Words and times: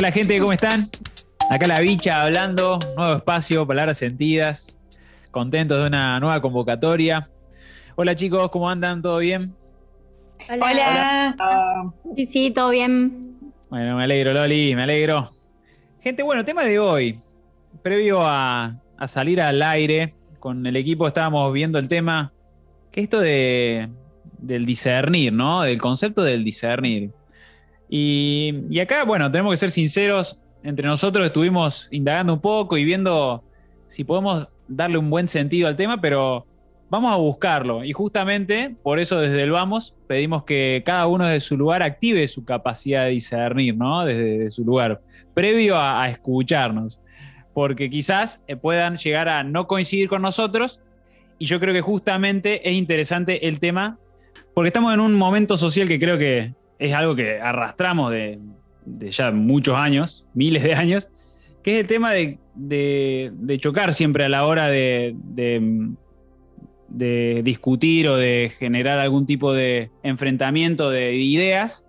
Hola 0.00 0.12
gente, 0.12 0.38
¿cómo 0.38 0.54
están? 0.54 0.88
Acá 1.50 1.66
la 1.66 1.78
bicha 1.80 2.22
hablando, 2.22 2.78
nuevo 2.96 3.16
espacio, 3.16 3.66
palabras 3.66 3.98
sentidas, 3.98 4.80
contentos 5.30 5.78
de 5.78 5.88
una 5.88 6.18
nueva 6.18 6.40
convocatoria. 6.40 7.28
Hola 7.96 8.16
chicos, 8.16 8.48
¿cómo 8.50 8.70
andan? 8.70 9.02
¿Todo 9.02 9.18
bien? 9.18 9.54
Hola. 10.48 11.36
Sí, 12.16 12.24
sí, 12.24 12.50
todo 12.50 12.70
bien. 12.70 13.52
Bueno, 13.68 13.98
me 13.98 14.04
alegro, 14.04 14.32
Loli, 14.32 14.74
me 14.74 14.84
alegro. 14.84 15.32
Gente, 16.00 16.22
bueno, 16.22 16.46
tema 16.46 16.64
de 16.64 16.78
hoy. 16.78 17.20
Previo 17.82 18.22
a, 18.22 18.80
a 18.96 19.06
salir 19.06 19.42
al 19.42 19.60
aire, 19.60 20.14
con 20.38 20.66
el 20.66 20.76
equipo 20.76 21.08
estábamos 21.08 21.52
viendo 21.52 21.78
el 21.78 21.88
tema, 21.88 22.32
que 22.90 23.02
esto 23.02 23.20
de, 23.20 23.90
del 24.38 24.64
discernir, 24.64 25.34
¿no? 25.34 25.60
Del 25.60 25.78
concepto 25.78 26.22
del 26.22 26.42
discernir. 26.42 27.10
Y, 27.92 28.78
acá, 28.78 29.04
bueno, 29.04 29.30
tenemos 29.32 29.52
que 29.52 29.56
ser 29.56 29.72
sinceros, 29.72 30.40
entre 30.62 30.86
nosotros 30.86 31.26
estuvimos 31.26 31.88
indagando 31.90 32.32
un 32.32 32.40
poco 32.40 32.78
y 32.78 32.84
viendo 32.84 33.42
si 33.88 34.04
podemos 34.04 34.46
darle 34.68 34.96
un 34.96 35.10
buen 35.10 35.26
sentido 35.26 35.66
al 35.66 35.76
tema, 35.76 36.00
pero 36.00 36.46
vamos 36.88 37.12
a 37.12 37.16
buscarlo. 37.16 37.84
Y 37.84 37.92
justamente 37.92 38.76
por 38.84 39.00
eso 39.00 39.18
desde 39.18 39.42
el 39.42 39.50
Vamos 39.50 39.96
pedimos 40.06 40.44
que 40.44 40.84
cada 40.86 41.08
uno 41.08 41.26
de 41.26 41.40
su 41.40 41.56
lugar 41.56 41.82
active 41.82 42.28
su 42.28 42.44
capacidad 42.44 43.06
de 43.06 43.10
discernir, 43.10 43.76
¿no? 43.76 44.04
Desde, 44.04 44.50
su 44.50 44.64
lugar, 44.64 45.00
previo 45.34 45.76
a, 45.76 46.04
a, 46.04 46.10
escucharnos. 46.10 47.00
Porque 47.52 47.90
quizás 47.90 48.44
eh, 48.46 48.54
puedan 48.54 48.98
llegar 48.98 49.28
a 49.28 49.42
no 49.42 49.66
coincidir 49.66 50.08
con 50.08 50.22
nosotros. 50.22 50.80
Y 51.40 51.46
yo 51.46 51.58
creo 51.58 51.74
que 51.74 51.80
justamente 51.80 52.68
es 52.68 52.76
interesante 52.76 53.48
el 53.48 53.58
tema, 53.58 53.98
porque 54.54 54.68
estamos 54.68 54.94
en 54.94 55.00
un 55.00 55.14
momento 55.14 55.56
social 55.56 55.88
que 55.88 55.98
creo 55.98 56.18
que 56.18 56.52
es 56.80 56.94
algo 56.94 57.14
que 57.14 57.38
arrastramos 57.38 58.10
de, 58.10 58.40
ya 59.10 59.30
muchos 59.30 59.76
años, 59.76 60.26
miles 60.32 60.62
de 60.62 60.74
años, 60.74 61.10
que 61.62 61.74
es 61.74 61.80
el 61.82 61.86
tema 61.86 62.12
de, 62.12 63.58
chocar 63.58 63.92
siempre 63.92 64.24
a 64.24 64.28
la 64.30 64.46
hora 64.46 64.68
de, 64.68 65.14
discutir 67.44 68.08
o 68.08 68.16
de 68.16 68.50
generar 68.58 68.98
algún 68.98 69.26
tipo 69.26 69.52
de 69.52 69.90
enfrentamiento 70.02 70.90
de 70.90 71.14
ideas. 71.14 71.86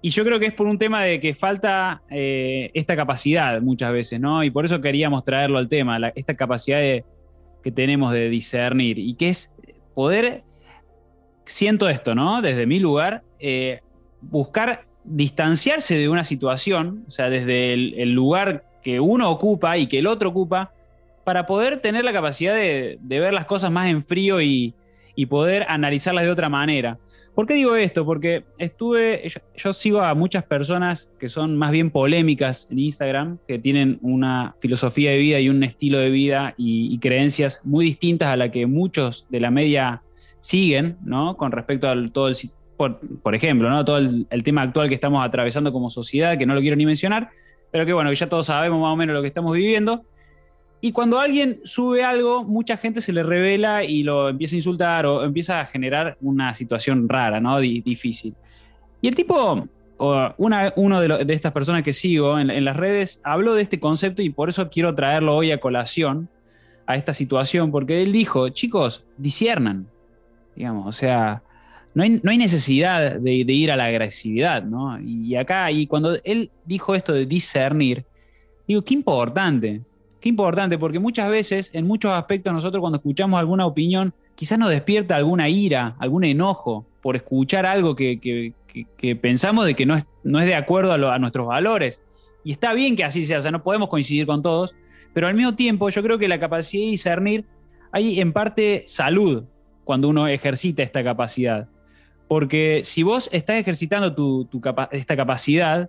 Y 0.00 0.10
yo 0.10 0.24
creo 0.24 0.38
que 0.38 0.46
es 0.46 0.54
por 0.54 0.68
un 0.68 0.78
tema 0.78 1.02
de 1.02 1.18
que 1.18 1.34
falta 1.34 2.02
eh, 2.08 2.70
esta 2.74 2.94
capacidad 2.94 3.60
muchas 3.60 3.92
veces, 3.92 4.20
¿no? 4.20 4.44
Y 4.44 4.50
por 4.52 4.64
eso 4.64 4.80
queríamos 4.80 5.24
traerlo 5.24 5.58
al 5.58 5.68
tema, 5.68 5.98
esta 6.14 6.34
capacidad 6.34 6.78
que 6.80 7.72
tenemos 7.72 8.12
de 8.12 8.28
discernir 8.28 9.00
y 9.00 9.14
que 9.14 9.30
es 9.30 9.56
poder, 9.92 10.44
siento 11.44 11.88
esto, 11.88 12.14
¿no? 12.14 12.40
Desde 12.42 12.64
mi 12.64 12.78
lugar, 12.78 13.24
eh, 13.40 13.80
buscar 14.20 14.86
distanciarse 15.04 15.96
de 15.96 16.08
una 16.08 16.24
situación, 16.24 17.04
o 17.08 17.10
sea, 17.10 17.30
desde 17.30 17.72
el, 17.72 18.12
lugar 18.12 18.64
que 18.82 19.00
uno 19.00 19.30
ocupa 19.30 19.78
y 19.78 19.86
que 19.86 19.98
el 19.98 20.06
otro 20.06 20.30
ocupa, 20.30 20.72
para 21.24 21.46
poder 21.46 21.78
tener 21.78 22.04
la 22.04 22.12
capacidad 22.12 22.54
de, 22.54 22.98
ver 23.02 23.32
las 23.32 23.46
cosas 23.46 23.70
más 23.70 23.88
en 23.88 24.04
frío 24.04 24.40
y, 24.40 24.74
poder 25.28 25.66
analizarlas 25.68 26.24
de 26.24 26.30
otra 26.30 26.48
manera. 26.48 26.96
¿Por 27.34 27.44
qué 27.44 27.54
digo 27.54 27.74
esto? 27.74 28.04
Porque 28.04 28.44
estuve, 28.56 29.28
yo, 29.56 29.72
sigo 29.72 30.00
a 30.00 30.14
muchas 30.14 30.44
personas 30.44 31.10
que 31.18 31.28
son 31.28 31.56
más 31.56 31.72
bien 31.72 31.90
polémicas 31.90 32.68
en 32.70 32.78
Instagram, 32.78 33.38
que 33.48 33.58
tienen 33.58 33.98
una 34.00 34.54
filosofía 34.60 35.10
de 35.10 35.18
vida 35.18 35.40
y 35.40 35.48
un 35.48 35.64
estilo 35.64 35.98
de 35.98 36.10
vida 36.10 36.54
y, 36.56 36.94
y 36.94 36.98
creencias 36.98 37.60
muy 37.64 37.84
distintas 37.84 38.28
a 38.28 38.36
la 38.36 38.52
que 38.52 38.66
muchos 38.66 39.26
de 39.28 39.40
la 39.40 39.50
media 39.50 40.02
siguen, 40.40 40.96
¿no? 41.04 41.36
Con 41.36 41.52
respecto 41.52 41.88
a 41.88 41.94
todo 42.12 42.28
el, 42.28 42.36
por, 42.78 42.98
por, 42.98 43.34
ejemplo, 43.34 43.68
¿no? 43.68 43.84
todo 43.84 43.98
el, 43.98 44.26
el, 44.30 44.42
tema 44.42 44.62
actual 44.62 44.88
que 44.88 44.94
estamos 44.94 45.22
atravesando 45.22 45.72
como 45.72 45.90
sociedad, 45.90 46.38
que 46.38 46.46
no 46.46 46.54
lo 46.54 46.60
quiero 46.62 46.76
ni 46.76 46.86
mencionar, 46.86 47.28
pero 47.70 47.84
que 47.84 47.92
bueno, 47.92 48.10
ya 48.12 48.28
todos 48.28 48.46
sabemos 48.46 48.80
más 48.80 48.92
o 48.92 48.96
menos 48.96 49.14
lo 49.14 49.20
que 49.20 49.28
estamos 49.28 49.52
viviendo. 49.52 50.04
Y 50.80 50.92
cuando 50.92 51.18
alguien 51.18 51.60
sube 51.64 52.04
algo, 52.04 52.44
mucha 52.44 52.76
gente 52.76 53.00
se 53.00 53.12
le 53.12 53.24
revela 53.24 53.82
y 53.82 54.04
lo 54.04 54.28
empieza 54.28 54.54
a 54.54 54.58
insultar 54.58 55.06
o 55.06 55.24
empieza 55.24 55.60
a 55.60 55.66
generar 55.66 56.16
una 56.20 56.54
situación 56.54 57.08
rara, 57.08 57.40
¿no? 57.40 57.58
D 57.58 57.82
difícil. 57.84 58.34
Y 59.02 59.08
el 59.08 59.16
tipo, 59.16 59.66
o 59.96 60.34
una, 60.38 60.72
uno 60.76 61.00
de, 61.00 61.08
lo, 61.08 61.18
de, 61.18 61.34
estas 61.34 61.52
personas 61.52 61.82
que 61.82 61.92
sigo 61.92 62.38
en, 62.38 62.50
en 62.50 62.64
las 62.64 62.76
redes, 62.76 63.20
habló 63.24 63.54
de 63.54 63.62
este 63.62 63.80
concepto 63.80 64.22
y 64.22 64.30
por 64.30 64.48
eso 64.48 64.70
quiero 64.70 64.94
traerlo 64.94 65.34
hoy 65.34 65.50
a 65.50 65.58
colación 65.58 66.28
a 66.86 66.96
esta 66.96 67.12
situación, 67.12 67.72
porque 67.72 68.02
él 68.02 68.12
dijo, 68.12 68.48
chicos, 68.48 69.04
disiernan, 69.16 69.88
digamos, 70.54 70.86
o 70.86 70.92
sea, 70.92 71.42
no 71.98 72.30
hay, 72.30 72.38
necesidad 72.38 73.16
de, 73.16 73.32
ir 73.32 73.72
a 73.72 73.76
la 73.76 73.86
agresividad, 73.86 74.62
¿no? 74.62 75.00
Y 75.00 75.34
acá, 75.34 75.70
y 75.72 75.88
cuando 75.88 76.16
él 76.22 76.50
dijo 76.64 76.94
esto 76.94 77.12
de 77.12 77.26
discernir, 77.26 78.04
digo, 78.68 78.82
qué 78.82 78.94
importante, 78.94 79.82
qué 80.20 80.28
importante, 80.28 80.78
porque 80.78 81.00
muchas 81.00 81.28
veces, 81.28 81.70
en 81.72 81.88
muchos 81.88 82.12
aspectos, 82.12 82.52
nosotros 82.52 82.80
cuando 82.80 82.98
escuchamos 82.98 83.40
alguna 83.40 83.66
opinión, 83.66 84.14
quizás 84.36 84.60
nos 84.60 84.68
despierta 84.70 85.16
alguna 85.16 85.48
ira, 85.48 85.96
algún 85.98 86.22
enojo 86.22 86.86
por 87.02 87.16
escuchar 87.16 87.66
algo 87.66 87.96
que, 87.96 88.52
pensamos 89.20 89.66
de 89.66 89.74
que 89.74 89.84
no 89.84 89.96
es, 89.96 90.06
de 90.24 90.54
acuerdo 90.54 90.92
a 90.92 91.18
nuestros 91.18 91.48
valores. 91.48 92.00
Y 92.44 92.52
está 92.52 92.74
bien 92.74 92.94
que 92.94 93.02
así 93.02 93.26
sea, 93.26 93.38
o 93.38 93.40
sea, 93.40 93.50
no 93.50 93.64
podemos 93.64 93.88
coincidir 93.88 94.24
con 94.24 94.40
todos, 94.40 94.76
pero 95.14 95.26
al 95.26 95.34
mismo 95.34 95.56
tiempo 95.56 95.88
yo 95.88 96.00
creo 96.04 96.16
que 96.16 96.28
la 96.28 96.38
capacidad 96.38 96.84
de 96.84 96.90
discernir, 96.90 97.44
hay 97.90 98.20
en 98.20 98.32
parte 98.32 98.84
salud 98.86 99.46
cuando 99.82 100.08
uno 100.08 100.28
ejercita 100.28 100.84
esta 100.84 101.02
capacidad. 101.02 101.68
Porque 102.28 102.82
si 102.84 103.02
vos 103.02 103.28
estás 103.32 103.56
ejercitando 103.56 104.14
tu, 104.14 104.46
esta 104.92 105.16
capacidad, 105.16 105.88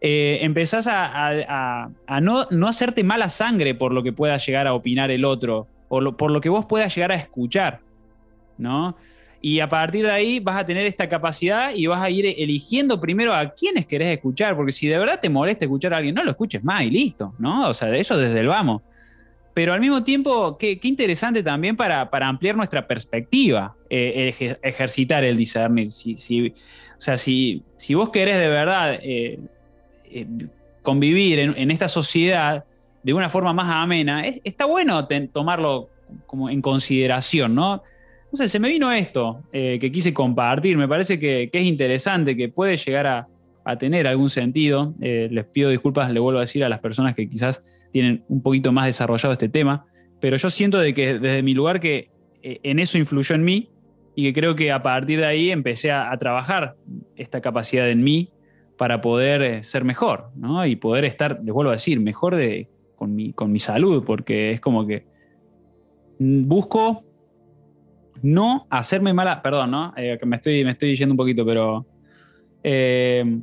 eh, 0.00 0.38
empezás 0.42 0.86
a, 0.88 1.90
no, 2.20 2.46
no, 2.50 2.68
hacerte 2.68 3.02
mala 3.02 3.30
sangre 3.30 3.74
por 3.74 3.92
lo 3.92 4.02
que 4.02 4.12
pueda 4.12 4.36
llegar 4.36 4.66
a 4.66 4.74
opinar 4.74 5.10
el 5.10 5.24
otro, 5.24 5.66
por 5.88 6.02
lo, 6.02 6.16
por 6.16 6.30
lo 6.30 6.40
que 6.40 6.48
vos 6.48 6.66
puedas 6.66 6.94
llegar 6.94 7.12
a 7.12 7.16
escuchar, 7.16 7.80
¿no? 8.58 8.96
Y 9.40 9.58
a 9.58 9.68
partir 9.68 10.04
de 10.04 10.12
ahí 10.12 10.38
vas 10.38 10.56
a 10.56 10.66
tener 10.66 10.86
esta 10.86 11.08
capacidad 11.08 11.74
y 11.74 11.86
vas 11.86 12.00
a 12.00 12.10
ir 12.10 12.26
eligiendo 12.26 13.00
primero 13.00 13.34
a 13.34 13.50
quiénes 13.50 13.86
querés 13.86 14.08
escuchar, 14.08 14.54
porque 14.54 14.72
si 14.72 14.86
de 14.86 14.98
verdad 14.98 15.18
te 15.20 15.28
molesta 15.28 15.64
escuchar 15.64 15.94
a 15.94 15.96
alguien, 15.96 16.14
no 16.14 16.22
lo 16.22 16.30
escuches 16.30 16.62
más 16.62 16.82
y 16.82 16.90
listo, 16.90 17.34
¿no? 17.38 17.68
O 17.68 17.74
sea, 17.74 17.88
de 17.88 17.98
eso 17.98 18.16
desde 18.16 18.38
el 18.38 18.46
vamos 18.46 18.82
pero 19.54 19.72
al 19.72 19.80
mismo 19.80 20.02
tiempo, 20.02 20.56
qué, 20.56 20.78
qué 20.78 20.88
interesante 20.88 21.42
también 21.42 21.76
para, 21.76 22.08
ampliar 22.10 22.56
nuestra 22.56 22.86
perspectiva, 22.86 23.76
eh, 23.94 24.30
ejer, 24.30 24.58
ejercitar 24.62 25.22
el 25.22 25.36
discernir. 25.36 25.92
Si, 25.92 26.48
o 26.48 26.54
sea, 26.96 27.18
si, 27.18 27.62
vos 27.90 28.08
querés 28.08 28.38
de 28.38 28.48
verdad 28.48 28.98
eh, 29.02 29.38
eh, 30.06 30.26
convivir 30.80 31.38
en, 31.40 31.70
esta 31.70 31.88
sociedad 31.88 32.64
de 33.02 33.12
una 33.12 33.28
forma 33.28 33.52
más 33.52 33.68
amena, 33.68 34.26
es, 34.26 34.40
está 34.44 34.64
bueno 34.64 35.06
tomarlo 35.30 35.90
como 36.24 36.48
en 36.48 36.62
consideración, 36.62 37.54
¿no? 37.54 37.82
Sé, 38.32 38.48
se 38.48 38.58
me 38.58 38.70
vino 38.70 38.90
esto 38.90 39.42
que 39.52 39.92
quise 39.92 40.14
compartir, 40.14 40.78
me 40.78 40.88
parece 40.88 41.18
que, 41.18 41.50
es 41.52 41.64
interesante, 41.64 42.34
que 42.34 42.48
puede 42.48 42.78
llegar 42.78 43.06
a, 43.06 43.28
a 43.62 43.76
tener 43.76 44.06
algún 44.06 44.30
sentido. 44.30 44.94
Les 45.00 45.44
pido 45.44 45.68
disculpas, 45.68 46.10
le 46.10 46.18
vuelvo 46.18 46.38
a 46.38 46.42
decir 46.42 46.64
a 46.64 46.70
las 46.70 46.80
personas 46.80 47.14
que 47.14 47.28
quizás 47.28 47.62
tienen 47.90 48.24
un 48.28 48.40
poquito 48.40 48.72
más 48.72 48.86
desarrollado 48.86 49.34
este 49.34 49.50
tema, 49.50 49.84
pero 50.18 50.38
yo 50.38 50.48
siento 50.48 50.78
de 50.78 50.94
que 50.94 51.18
desde 51.18 51.42
mi 51.42 51.52
lugar 51.52 51.78
que 51.78 52.08
en 52.42 52.78
eso 52.78 52.96
influyó 52.96 53.34
en 53.34 53.44
mí 53.44 53.68
y 54.14 54.24
que 54.24 54.40
creo 54.40 54.54
que 54.54 54.72
a 54.72 54.82
partir 54.82 55.20
de 55.20 55.26
ahí 55.26 55.50
empecé 55.50 55.90
a, 55.90 56.16
trabajar 56.18 56.76
esta 57.16 57.40
capacidad 57.40 57.88
en 57.88 58.02
mí 58.02 58.30
para 58.76 59.00
poder 59.00 59.42
eh, 59.42 59.64
ser 59.64 59.84
mejor, 59.84 60.30
¿no? 60.34 60.66
Y 60.66 60.76
poder 60.76 61.04
estar, 61.04 61.40
les 61.42 61.52
vuelvo 61.54 61.70
a 61.70 61.74
decir, 61.74 62.00
mejor 62.00 62.36
de, 62.36 62.68
con, 62.96 63.14
mi, 63.14 63.32
con 63.32 63.52
mi 63.52 63.58
salud, 63.58 64.04
porque 64.04 64.52
es 64.52 64.60
como 64.60 64.86
que 64.86 65.06
busco 66.18 67.04
no 68.22 68.66
hacerme 68.70 69.12
mala, 69.12 69.42
perdón, 69.42 69.70
¿no? 69.70 69.94
Eh, 69.96 70.18
me, 70.24 70.36
estoy, 70.36 70.64
me 70.64 70.72
estoy 70.72 70.96
yendo 70.96 71.12
un 71.12 71.16
poquito, 71.16 71.44
pero 71.44 71.86
eh, 72.62 73.40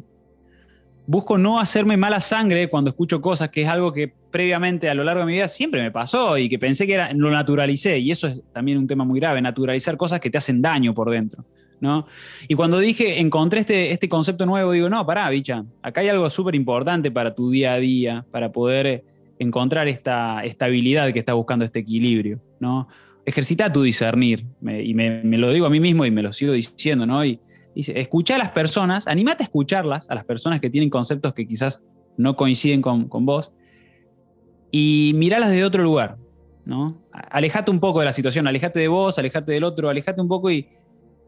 busco 1.05 1.37
no 1.37 1.59
hacerme 1.59 1.97
mala 1.97 2.19
sangre 2.19 2.69
cuando 2.69 2.91
escucho 2.91 3.21
cosas, 3.21 3.49
que 3.49 3.63
es 3.63 3.67
algo 3.67 3.91
que 3.91 4.13
previamente 4.31 4.89
a 4.89 4.93
lo 4.93 5.03
largo 5.03 5.21
de 5.21 5.25
mi 5.25 5.33
vida 5.33 5.47
siempre 5.47 5.81
me 5.81 5.91
pasó 5.91 6.37
y 6.37 6.49
que 6.49 6.59
pensé 6.59 6.85
que 6.85 6.93
era, 6.93 7.13
lo 7.13 7.31
naturalicé, 7.31 7.99
y 7.99 8.11
eso 8.11 8.27
es 8.27 8.41
también 8.53 8.77
un 8.77 8.87
tema 8.87 9.03
muy 9.03 9.19
grave, 9.19 9.41
naturalizar 9.41 9.97
cosas 9.97 10.19
que 10.19 10.29
te 10.29 10.37
hacen 10.37 10.61
daño 10.61 10.93
por 10.93 11.09
dentro. 11.09 11.45
¿no? 11.81 12.07
Y 12.47 12.55
cuando 12.55 12.79
dije, 12.79 13.19
encontré 13.19 13.61
este, 13.61 13.91
este 13.91 14.09
concepto 14.09 14.45
nuevo, 14.45 14.71
digo, 14.71 14.89
no, 14.89 15.05
pará, 15.05 15.29
bicha, 15.29 15.65
acá 15.81 16.01
hay 16.01 16.09
algo 16.09 16.29
súper 16.29 16.55
importante 16.55 17.11
para 17.11 17.33
tu 17.33 17.49
día 17.51 17.73
a 17.73 17.77
día, 17.77 18.25
para 18.31 18.51
poder 18.51 19.03
encontrar 19.39 19.87
esta 19.87 20.43
estabilidad 20.43 21.11
que 21.13 21.19
estás 21.19 21.35
buscando, 21.35 21.65
este 21.65 21.79
equilibrio, 21.79 22.39
¿no? 22.59 22.87
Ejercita 23.25 23.71
tu 23.71 23.83
discernir, 23.83 24.45
y 24.61 24.93
me, 24.93 25.23
lo 25.37 25.51
digo 25.51 25.65
a 25.65 25.69
mí 25.69 25.79
mismo 25.79 26.05
y 26.05 26.11
me 26.11 26.21
lo 26.21 26.33
sigo 26.33 26.53
diciendo, 26.53 27.05
¿no? 27.05 27.23
Y, 27.25 27.39
escucha 27.75 28.35
a 28.35 28.37
las 28.39 28.49
personas, 28.49 29.07
animate 29.07 29.43
a 29.43 29.45
escucharlas, 29.45 30.09
a 30.09 30.15
las 30.15 30.25
personas 30.25 30.59
que 30.59 30.69
tienen 30.69 30.89
conceptos 30.89 31.33
que 31.33 31.47
quizás 31.47 31.81
no 32.17 32.35
coinciden 32.35 32.81
con, 32.81 33.07
con 33.07 33.25
vos, 33.25 33.53
y 34.71 35.13
miralas 35.15 35.49
desde 35.51 35.65
otro 35.65 35.83
lugar, 35.83 36.17
¿no? 36.65 37.01
Alejate 37.11 37.71
un 37.71 37.79
poco 37.79 37.99
de 37.99 38.05
la 38.05 38.13
situación, 38.13 38.47
alejate 38.47 38.79
de 38.79 38.87
vos, 38.87 39.17
alejate 39.17 39.51
del 39.51 39.63
otro, 39.63 39.89
alejate 39.89 40.21
un 40.21 40.27
poco 40.27 40.51
y, 40.51 40.67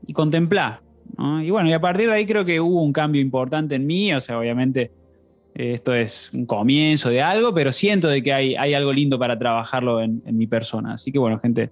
y 0.07 0.13
contemplá, 0.13 0.81
¿no? 1.17 1.41
Y 1.41 1.49
bueno, 1.49 1.69
y 1.69 1.73
a 1.73 1.81
partir 1.81 2.07
de 2.07 2.15
ahí 2.15 2.25
creo 2.25 2.45
que 2.45 2.59
hubo 2.59 2.81
un 2.81 2.93
cambio 2.93 3.21
importante 3.21 3.75
en 3.75 3.85
mí, 3.85 4.13
o 4.13 4.19
sea, 4.19 4.39
obviamente 4.39 4.91
Eh, 5.53 5.73
esto 5.73 5.93
es 5.93 6.31
un 6.33 6.45
comienzo 6.45 7.09
de 7.09 7.21
algo, 7.21 7.53
pero 7.53 7.71
siento 7.71 8.07
de 8.07 8.21
que 8.23 8.33
hay, 8.33 8.55
hay 8.55 8.73
algo 8.73 8.93
lindo 8.93 9.19
para 9.19 9.37
trabajarlo 9.37 10.01
en, 10.01 10.21
mi 10.25 10.47
persona. 10.47 10.93
Así 10.93 11.11
que 11.11 11.19
bueno, 11.19 11.39
gente, 11.39 11.71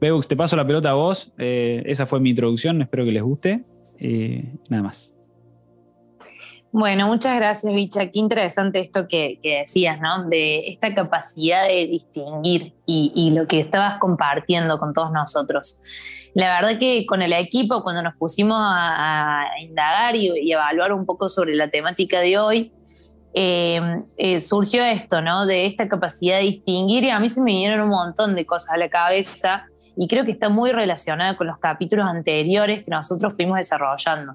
Beux, 0.00 0.28
te 0.28 0.36
paso 0.36 0.56
la 0.56 0.66
pelota 0.66 0.90
a 0.90 0.94
vos. 0.94 1.32
Eh, 1.38 1.82
esa 1.86 2.06
fue 2.06 2.20
mi 2.20 2.30
introducción, 2.30 2.82
espero 2.82 3.04
que 3.04 3.12
les 3.12 3.22
guste. 3.22 3.60
nada 4.68 4.82
más. 4.82 5.14
Bueno, 6.72 7.06
muchas 7.06 7.36
gracias, 7.36 7.72
Bicha. 7.72 8.10
Qué 8.10 8.18
interesante 8.18 8.80
esto 8.80 9.08
que, 9.08 9.38
decías, 9.42 10.00
¿no? 10.00 10.28
De 10.28 10.68
esta 10.68 10.94
capacidad 10.94 11.66
de 11.66 11.86
distinguir 11.86 12.74
y, 12.84 13.30
lo 13.30 13.46
que 13.46 13.60
estabas 13.60 13.98
compartiendo 13.98 14.78
con 14.78 14.92
todos 14.92 15.12
nosotros. 15.12 15.80
La 16.34 16.60
verdad 16.60 16.78
que 16.78 17.06
con 17.06 17.22
el 17.22 17.32
equipo, 17.32 17.82
cuando 17.82 18.02
nos 18.02 18.14
pusimos 18.16 18.58
a, 18.60 19.46
indagar 19.60 20.16
y, 20.16 20.52
evaluar 20.52 20.92
un 20.92 21.06
poco 21.06 21.28
sobre 21.28 21.54
la 21.54 21.70
temática 21.70 22.20
de 22.20 22.38
hoy, 22.38 22.72
eh, 23.32 23.80
eh, 24.16 24.40
surgió 24.40 24.84
esto, 24.84 25.22
¿no? 25.22 25.46
De 25.46 25.66
esta 25.66 25.88
capacidad 25.88 26.38
de 26.38 26.44
distinguir 26.44 27.04
y 27.04 27.10
a 27.10 27.20
mí 27.20 27.28
se 27.28 27.40
me 27.40 27.52
vinieron 27.52 27.82
un 27.82 27.90
montón 27.90 28.34
de 28.34 28.44
cosas 28.44 28.72
a 28.72 28.76
la 28.76 28.88
cabeza 28.88 29.66
y 29.96 30.08
creo 30.08 30.24
que 30.24 30.32
está 30.32 30.48
muy 30.48 30.72
relacionada 30.72 31.36
con 31.36 31.46
los 31.46 31.58
capítulos 31.58 32.06
anteriores 32.06 32.84
que 32.84 32.90
nosotros 32.90 33.34
fuimos 33.34 33.56
desarrollando 33.56 34.34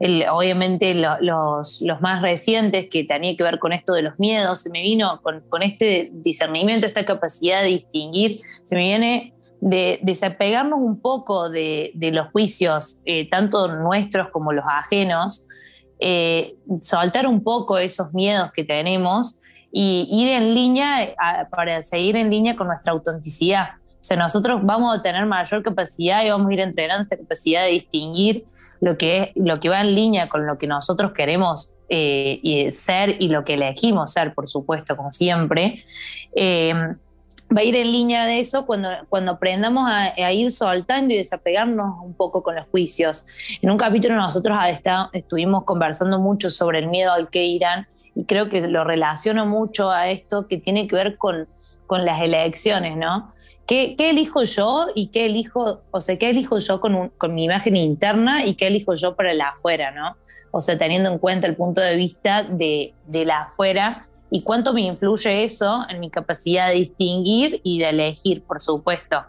obviamente 0.00 0.94
los, 0.94 1.82
más 2.00 2.22
recientes 2.22 2.88
que 2.90 3.04
tenía 3.04 3.36
que 3.36 3.42
ver 3.42 3.58
con 3.58 3.72
esto 3.72 3.92
de 3.92 4.02
los 4.02 4.18
miedos, 4.18 4.62
se 4.62 4.70
me 4.70 4.82
vino 4.82 5.20
con, 5.22 5.62
este 5.62 6.10
discernimiento, 6.12 6.86
esta 6.86 7.04
capacidad 7.04 7.62
de 7.62 7.68
distinguir, 7.68 8.40
se 8.64 8.76
me 8.76 8.82
viene 8.82 9.34
de 9.60 9.98
desapegarnos 10.02 10.78
un 10.80 11.00
poco 11.00 11.48
de, 11.48 11.92
los 11.94 12.28
juicios, 12.32 13.00
eh, 13.04 13.28
tanto 13.30 13.68
nuestros 13.68 14.30
como 14.30 14.52
los 14.52 14.64
ajenos, 14.66 15.46
eh, 16.00 16.56
soltar 16.80 17.26
un 17.26 17.42
poco 17.42 17.78
esos 17.78 18.12
miedos 18.12 18.52
que 18.52 18.64
tenemos 18.64 19.40
y 19.72 20.06
ir 20.10 20.28
en 20.28 20.54
línea 20.54 21.14
para 21.50 21.82
seguir 21.82 22.16
en 22.16 22.30
línea 22.30 22.56
con 22.56 22.66
nuestra 22.66 22.92
autenticidad. 22.92 23.70
O 24.04 24.06
sea, 24.06 24.16
nosotros 24.16 24.60
vamos 24.62 24.98
a 24.98 25.02
tener 25.02 25.24
mayor 25.24 25.62
capacidad 25.62 26.22
y 26.24 26.28
vamos 26.28 26.50
a 26.50 26.52
ir 26.52 26.60
entrenando 26.60 27.04
esta 27.04 27.16
capacidad 27.16 27.62
de 27.62 27.70
distinguir 27.70 28.44
lo 28.84 28.98
que, 28.98 29.32
lo 29.34 29.60
que 29.60 29.70
va 29.70 29.80
en 29.80 29.94
línea 29.94 30.28
con 30.28 30.46
lo 30.46 30.58
que 30.58 30.66
nosotros 30.66 31.12
queremos 31.12 31.72
eh, 31.88 32.68
ser 32.70 33.16
y 33.18 33.28
lo 33.28 33.42
que 33.42 33.54
elegimos 33.54 34.12
ser, 34.12 34.34
por 34.34 34.46
supuesto, 34.46 34.94
como 34.94 35.10
siempre, 35.10 35.84
eh, 36.36 36.74
va 36.74 37.60
a 37.60 37.64
ir 37.64 37.76
en 37.76 37.90
línea 37.90 38.26
de 38.26 38.40
eso 38.40 38.66
cuando, 38.66 38.90
cuando 39.08 39.32
aprendamos 39.32 39.88
a, 39.90 40.32
ir 40.32 40.52
soltando 40.52 41.14
y 41.14 41.16
desapegarnos 41.16 41.94
un 42.02 42.12
poco 42.12 42.42
con 42.42 42.56
los 42.56 42.66
juicios. 42.68 43.26
En 43.62 43.70
un 43.70 43.78
capítulo 43.78 44.16
nosotros 44.16 44.58
estuvimos 45.14 45.64
conversando 45.64 46.20
mucho 46.20 46.50
sobre 46.50 46.80
el 46.80 46.88
miedo 46.88 47.10
al 47.12 47.30
que 47.30 47.44
irán 47.44 47.86
y 48.14 48.24
creo 48.24 48.50
que 48.50 48.60
lo 48.68 48.84
relaciono 48.84 49.46
mucho 49.46 49.90
a 49.90 50.10
esto 50.10 50.46
que 50.46 50.58
tiene 50.58 50.86
que 50.88 50.94
ver 50.94 51.16
con, 51.16 51.48
con 51.86 52.04
las 52.04 52.20
elecciones, 52.20 52.98
¿no? 52.98 53.32
¿Qué, 53.66 53.96
elijo 53.98 54.44
yo 54.44 54.86
y 54.94 55.06
qué 55.08 55.26
elijo, 55.26 55.80
o 55.90 56.00
sea, 56.00 56.18
qué 56.18 56.30
elijo 56.30 56.58
yo 56.58 56.80
con, 56.80 57.08
con, 57.16 57.34
mi 57.34 57.44
imagen 57.44 57.76
interna 57.76 58.44
y 58.44 58.54
qué 58.54 58.66
elijo 58.66 58.94
yo 58.94 59.16
para 59.16 59.32
la 59.32 59.50
afuera, 59.50 59.90
¿no? 59.90 60.16
O 60.50 60.60
sea, 60.60 60.76
teniendo 60.76 61.10
en 61.10 61.18
cuenta 61.18 61.46
el 61.46 61.56
punto 61.56 61.80
de 61.80 61.96
vista 61.96 62.42
de, 62.42 62.92
de 63.06 63.24
la 63.24 63.44
afuera 63.44 64.06
y 64.30 64.42
cuánto 64.42 64.72
me 64.72 64.82
influye 64.82 65.44
eso 65.44 65.84
en 65.88 66.00
mi 66.00 66.10
capacidad 66.10 66.68
de 66.68 66.74
distinguir 66.74 67.60
y 67.62 67.78
de 67.78 67.88
elegir, 67.88 68.42
por 68.42 68.60
supuesto. 68.60 69.24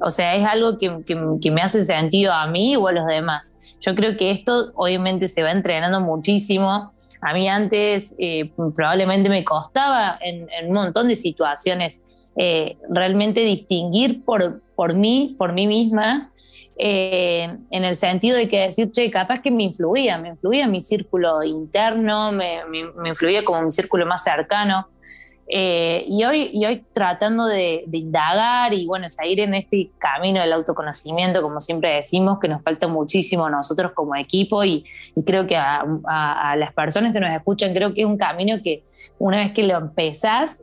O 0.00 0.10
sea, 0.10 0.36
es 0.36 0.46
algo 0.46 0.78
que, 0.78 1.04
que, 1.06 1.50
me 1.50 1.62
hace 1.62 1.84
sentido 1.84 2.32
a 2.32 2.46
mí 2.46 2.76
o 2.76 2.88
a 2.88 2.92
los 2.92 3.06
demás. 3.06 3.56
Yo 3.80 3.94
creo 3.94 4.16
que 4.16 4.30
esto 4.30 4.72
obviamente 4.74 5.28
se 5.28 5.42
va 5.42 5.50
entrenando 5.50 6.00
muchísimo. 6.00 6.92
A 7.20 7.32
mí 7.32 7.48
antes 7.48 8.14
eh, 8.18 8.52
probablemente 8.76 9.28
me 9.28 9.44
costaba 9.44 10.18
en, 10.20 10.48
en, 10.50 10.68
un 10.68 10.74
montón 10.74 11.08
de 11.08 11.16
situaciones 11.16 12.02
eh, 12.40 12.76
realmente 12.88 13.40
distinguir 13.40 14.24
por, 14.24 14.62
por 14.76 14.94
mí, 14.94 15.34
por 15.36 15.52
mí 15.52 15.66
misma, 15.66 16.30
eh, 16.80 17.56
en 17.72 17.84
el 17.84 17.96
sentido 17.96 18.36
de 18.36 18.48
que 18.48 18.60
decir, 18.60 18.92
che, 18.92 19.10
capaz 19.10 19.42
que 19.42 19.50
me 19.50 19.64
influía, 19.64 20.16
me 20.18 20.28
influía 20.28 20.68
mi 20.68 20.80
círculo 20.80 21.42
interno, 21.42 22.30
me, 22.30 22.60
influía 23.04 23.44
como 23.44 23.62
mi 23.62 23.72
círculo 23.72 24.06
más 24.06 24.22
cercano. 24.22 24.86
Eh, 25.50 26.04
y, 26.06 26.24
hoy, 26.24 26.50
y 26.52 26.64
hoy 26.66 26.84
tratando 26.92 27.46
de, 27.46 27.84
indagar 27.90 28.72
y 28.72 28.86
bueno, 28.86 29.08
seguir 29.08 29.40
en 29.40 29.54
este 29.54 29.90
camino 29.98 30.40
del 30.40 30.52
autoconocimiento, 30.52 31.42
como 31.42 31.60
siempre 31.60 31.94
decimos, 31.94 32.38
que 32.38 32.46
nos 32.46 32.62
falta 32.62 32.86
muchísimo 32.86 33.46
a 33.46 33.50
nosotros 33.50 33.90
como 33.90 34.14
equipo 34.14 34.62
y, 34.62 34.84
creo 35.26 35.48
que 35.48 35.56
a, 35.56 35.84
a, 36.06 36.54
las 36.54 36.72
personas 36.72 37.12
que 37.12 37.18
nos 37.18 37.34
escuchan, 37.34 37.74
creo 37.74 37.92
que 37.92 38.02
es 38.02 38.06
un 38.06 38.18
camino 38.18 38.62
que 38.62 38.84
una 39.18 39.38
vez 39.38 39.52
que 39.52 39.64
lo 39.64 39.76
empezás, 39.76 40.62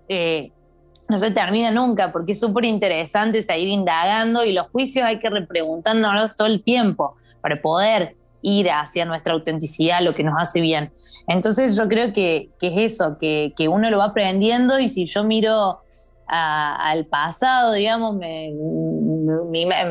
no 1.08 1.18
se 1.18 1.32
termina 1.32 1.72
nunca 1.72 2.12
porque 2.12 2.32
es 2.32 2.40
súper 2.40 2.66
interesante 2.66 3.42
seguir 3.42 3.70
indagando 3.70 4.44
y 4.44 4.54
los 4.54 4.68
juicios 4.70 5.06
hay 5.06 5.20
que 5.20 5.30
repreguntándonos 5.30 6.36
todo 6.36 6.48
el 6.48 6.64
tiempo 6.64 7.16
para 7.42 7.62
poder 7.62 8.16
ir 8.42 8.70
hacia 8.70 9.06
nuestra 9.06 9.34
autenticidad, 9.34 10.02
lo 10.02 10.14
que 10.14 10.24
nos 10.24 10.36
hace 10.38 10.62
bien. 10.62 10.92
Entonces 11.28 11.76
yo 11.76 11.88
creo 11.88 12.14
que, 12.14 12.50
es 12.62 12.94
eso, 12.94 13.18
que, 13.20 13.54
uno 13.70 13.90
lo 13.90 13.98
va 14.00 14.06
aprendiendo 14.06 14.80
y 14.80 14.90
si 14.90 15.06
yo 15.06 15.24
miro 15.24 15.82
al 16.28 17.06
pasado, 17.06 17.74
digamos, 17.74 18.16
me, 18.16 18.52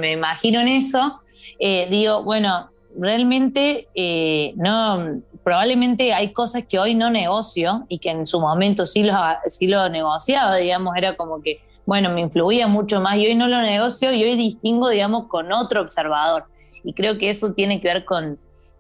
me, 0.00 0.12
imagino 0.12 0.61
en 0.61 0.69
eso, 0.69 1.20
eh, 1.58 1.87
digo, 1.90 2.25
bueno, 2.25 2.70
realmente 2.96 3.88
eh, 3.94 4.52
no, 4.56 5.20
probablemente 5.44 6.14
hay 6.14 6.32
cosas 6.32 6.64
que 6.67 6.79
hoy 6.79 6.94
no 6.94 7.11
negocio 7.11 7.85
y 7.88 7.99
que 7.99 8.11
en 8.11 8.26
su 8.26 8.41
momento 8.41 8.87
sí 8.87 9.05
lo, 9.05 9.14
sí 9.46 9.69
lo 9.69 9.88
negociaba, 9.91 10.56
digamos, 10.56 10.96
era 10.96 11.17
como 11.17 11.43
que, 11.43 11.61
bueno, 11.85 12.11
me 12.11 12.23
influía 12.23 12.67
mucho 12.67 13.00
más 13.00 13.17
y 13.17 13.26
hoy 13.26 13.35
no 13.35 13.46
lo 13.46 13.61
negocio 13.61 14.12
y 14.12 14.25
hoy 14.25 14.37
distingo, 14.37 14.88
digamos, 14.88 15.26
con 15.29 15.52
otro 15.52 15.82
observador. 15.82 16.44
Y 16.82 16.94
creo 16.94 17.19
que 17.19 17.29
eso 17.29 17.52
tiene 17.52 17.81
que 17.81 17.88
ver 17.88 18.05
con, 18.06 18.38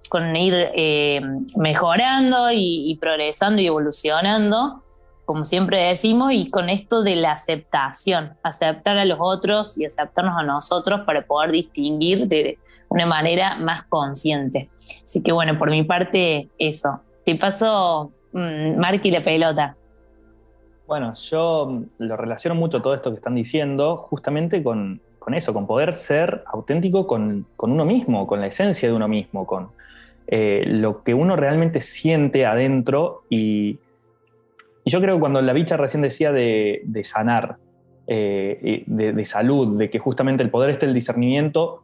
con 0.08 0.34
ir 0.34 0.54
eh, 0.74 1.20
mejorando 1.56 2.50
y, 2.50 2.96
progresando 3.00 3.60
y 3.60 3.66
evolucionando, 3.66 4.82
como 5.26 5.44
siempre 5.44 5.82
decimos, 5.82 6.32
y 6.32 6.50
con 6.50 6.70
esto 6.70 7.02
de 7.02 7.16
la 7.16 7.32
aceptación, 7.32 8.34
aceptar 8.42 8.98
a 8.98 9.04
los 9.04 9.18
otros 9.20 9.78
y 9.78 9.84
aceptarnos 9.84 10.38
a 10.38 10.42
nosotros 10.42 11.02
para 11.06 11.26
poder 11.26 11.52
distinguir 11.52 12.26
de 12.26 12.58
una 12.94 13.06
manera 13.06 13.56
más 13.56 13.82
consciente. 13.88 14.70
Así 15.02 15.20
que 15.20 15.32
bueno, 15.32 15.58
por 15.58 15.68
mi 15.68 15.82
parte, 15.82 16.48
eso. 16.58 17.00
Te 17.24 17.34
paso, 17.34 18.12
mm, 18.32 18.78
Marky, 18.78 19.10
la 19.10 19.20
pelota. 19.20 19.76
Bueno, 20.86 21.12
yo 21.14 21.82
lo 21.98 22.16
relaciono 22.16 22.54
mucho 22.54 22.80
todo 22.82 22.94
esto 22.94 23.10
que 23.10 23.16
están 23.16 23.34
diciendo 23.34 23.96
justamente 23.96 24.62
con, 24.62 25.00
eso, 25.32 25.52
con 25.52 25.66
poder 25.66 25.96
ser 25.96 26.44
auténtico 26.46 27.08
con, 27.08 27.46
uno 27.58 27.84
mismo, 27.84 28.28
con 28.28 28.40
la 28.40 28.46
esencia 28.46 28.88
de 28.88 28.94
uno 28.94 29.08
mismo, 29.08 29.44
con 29.44 29.70
eh, 30.28 30.62
lo 30.64 31.02
que 31.02 31.14
uno 31.14 31.34
realmente 31.34 31.80
siente 31.80 32.46
adentro. 32.46 33.22
Y, 33.28 33.80
yo 34.84 35.00
creo 35.00 35.16
que 35.16 35.20
cuando 35.20 35.42
la 35.42 35.52
bicha 35.52 35.76
recién 35.76 36.02
decía 36.02 36.30
de, 36.30 36.84
sanar, 37.02 37.56
eh, 38.06 38.84
de, 38.86 39.14
de, 39.14 39.24
salud, 39.24 39.78
de 39.78 39.90
que 39.90 39.98
justamente 39.98 40.44
el 40.44 40.50
poder 40.50 40.70
esté 40.70 40.86
el 40.86 40.94
discernimiento, 40.94 41.83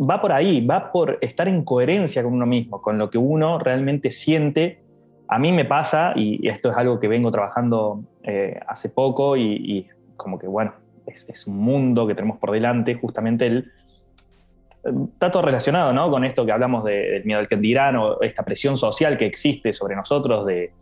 va 0.00 0.20
por 0.20 0.32
ahí, 0.32 0.64
va 0.64 0.90
por 0.92 1.18
estar 1.20 1.48
en 1.48 1.64
coherencia 1.64 2.22
con 2.22 2.32
uno 2.32 2.46
mismo, 2.46 2.80
con 2.80 2.98
lo 2.98 3.10
que 3.10 3.18
uno 3.18 3.58
realmente 3.58 4.10
siente. 4.10 4.82
A 5.28 5.38
mí 5.38 5.52
me 5.52 5.64
pasa, 5.64 6.12
y 6.16 6.46
esto 6.48 6.70
es 6.70 6.76
algo 6.76 7.00
que 7.00 7.08
vengo 7.08 7.30
trabajando 7.30 8.02
eh, 8.22 8.58
hace 8.66 8.88
poco, 8.88 9.36
y, 9.36 9.88
como 10.16 10.38
que, 10.38 10.46
bueno, 10.46 10.74
es, 11.06 11.46
un 11.46 11.58
mundo 11.58 12.06
que 12.06 12.14
tenemos 12.14 12.38
por 12.38 12.50
delante, 12.50 12.94
justamente 12.94 13.46
el... 13.46 13.70
Está 15.12 15.30
todo 15.30 15.44
relacionado 15.44 15.92
¿no? 15.92 16.10
con 16.10 16.24
esto 16.24 16.44
que 16.44 16.50
hablamos 16.50 16.82
del 16.82 17.24
miedo 17.24 17.38
al 17.38 17.48
que 17.48 17.56
dirán 17.56 17.94
o 17.94 18.20
esta 18.20 18.42
presión 18.42 18.76
social 18.76 19.16
que 19.16 19.26
existe 19.26 19.72
sobre 19.72 19.94
nosotros 19.94 20.44
de, 20.44 20.72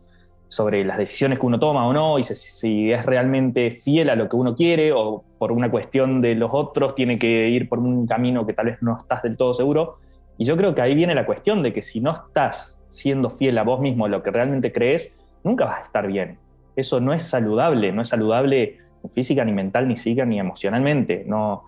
sobre 0.51 0.83
las 0.83 0.97
decisiones 0.97 1.39
que 1.39 1.45
uno 1.45 1.57
toma 1.57 1.87
o 1.87 1.93
no, 1.93 2.19
y 2.19 2.23
si, 2.23 2.91
es 2.91 3.05
realmente 3.05 3.71
fiel 3.71 4.09
a 4.09 4.17
lo 4.17 4.27
que 4.27 4.35
uno 4.35 4.53
quiere 4.53 4.91
o 4.91 5.23
por 5.39 5.53
una 5.53 5.71
cuestión 5.71 6.19
de 6.19 6.35
los 6.35 6.49
otros 6.51 6.93
tiene 6.93 7.17
que 7.17 7.47
ir 7.47 7.69
por 7.69 7.79
un 7.79 8.05
camino 8.05 8.45
que 8.45 8.51
tal 8.51 8.65
vez 8.65 8.81
no 8.81 8.97
estás 8.97 9.23
del 9.23 9.37
todo 9.37 9.53
seguro. 9.53 9.99
Y 10.37 10.43
yo 10.43 10.57
creo 10.57 10.75
que 10.75 10.81
ahí 10.81 10.93
viene 10.93 11.15
la 11.15 11.25
cuestión 11.25 11.63
de 11.63 11.71
que 11.71 11.81
si 11.81 12.01
no 12.01 12.11
estás 12.11 12.83
siendo 12.89 13.29
fiel 13.29 13.57
a 13.59 13.63
vos 13.63 13.79
mismo, 13.79 14.07
a 14.07 14.09
lo 14.09 14.21
que 14.23 14.29
realmente 14.29 14.73
crees, 14.73 15.15
nunca 15.45 15.63
vas 15.63 15.79
a 15.79 15.83
estar 15.83 16.05
bien. 16.07 16.37
Eso 16.75 16.99
no 16.99 17.13
es 17.13 17.23
saludable, 17.23 17.93
no 17.93 18.01
es 18.01 18.09
saludable 18.09 18.79
física, 19.13 19.45
ni 19.45 19.53
mental, 19.53 19.87
ni 19.87 19.95
psíquica, 19.95 20.25
ni 20.25 20.37
emocionalmente. 20.37 21.23
No. 21.25 21.63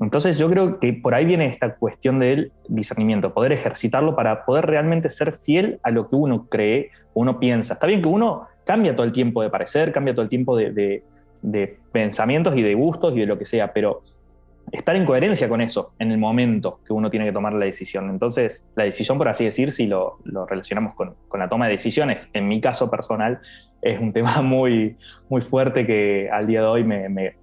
Entonces 0.00 0.38
yo 0.38 0.48
creo 0.48 0.78
que 0.78 0.92
por 0.92 1.14
ahí 1.14 1.24
viene 1.24 1.46
esta 1.46 1.74
cuestión 1.74 2.20
del 2.20 2.52
discernimiento, 2.68 3.34
poder 3.34 3.52
ejercitarlo 3.52 4.14
para 4.14 4.44
poder 4.44 4.66
realmente 4.66 5.10
ser 5.10 5.32
fiel 5.32 5.80
a 5.82 5.90
lo 5.90 6.08
que 6.08 6.16
uno 6.16 6.46
cree, 6.48 6.90
uno 7.14 7.40
piensa. 7.40 7.74
Está 7.74 7.86
bien 7.86 8.00
que 8.00 8.08
uno 8.08 8.46
cambia 8.64 8.94
todo 8.94 9.04
el 9.04 9.12
tiempo 9.12 9.42
de 9.42 9.50
parecer, 9.50 9.92
cambia 9.92 10.14
todo 10.14 10.22
el 10.22 10.28
tiempo 10.28 10.56
de, 10.56 11.02
pensamientos 11.90 12.56
y 12.56 12.62
de 12.62 12.74
gustos 12.74 13.16
y 13.16 13.20
de 13.20 13.26
lo 13.26 13.38
que 13.38 13.44
sea, 13.44 13.72
pero 13.72 14.02
estar 14.70 14.94
en 14.94 15.04
coherencia 15.04 15.48
con 15.48 15.60
eso 15.60 15.92
en 15.98 16.12
el 16.12 16.18
momento 16.18 16.80
que 16.86 16.92
uno 16.92 17.10
tiene 17.10 17.26
que 17.26 17.32
tomar 17.32 17.54
la 17.54 17.64
decisión. 17.64 18.08
Entonces, 18.10 18.64
la 18.76 18.84
decisión, 18.84 19.18
por 19.18 19.28
así 19.28 19.46
decir, 19.46 19.72
si 19.72 19.86
lo, 19.86 20.18
relacionamos 20.48 20.94
con, 20.94 21.16
la 21.36 21.48
toma 21.48 21.64
de 21.66 21.72
decisiones, 21.72 22.30
en 22.34 22.46
mi 22.46 22.60
caso 22.60 22.88
personal, 22.88 23.40
es 23.82 23.98
un 23.98 24.12
tema 24.12 24.42
muy, 24.42 24.96
muy 25.28 25.40
fuerte 25.40 25.86
que 25.86 26.28
al 26.30 26.46
día 26.46 26.60
de 26.60 26.66
hoy 26.66 26.84
me, 26.84 27.34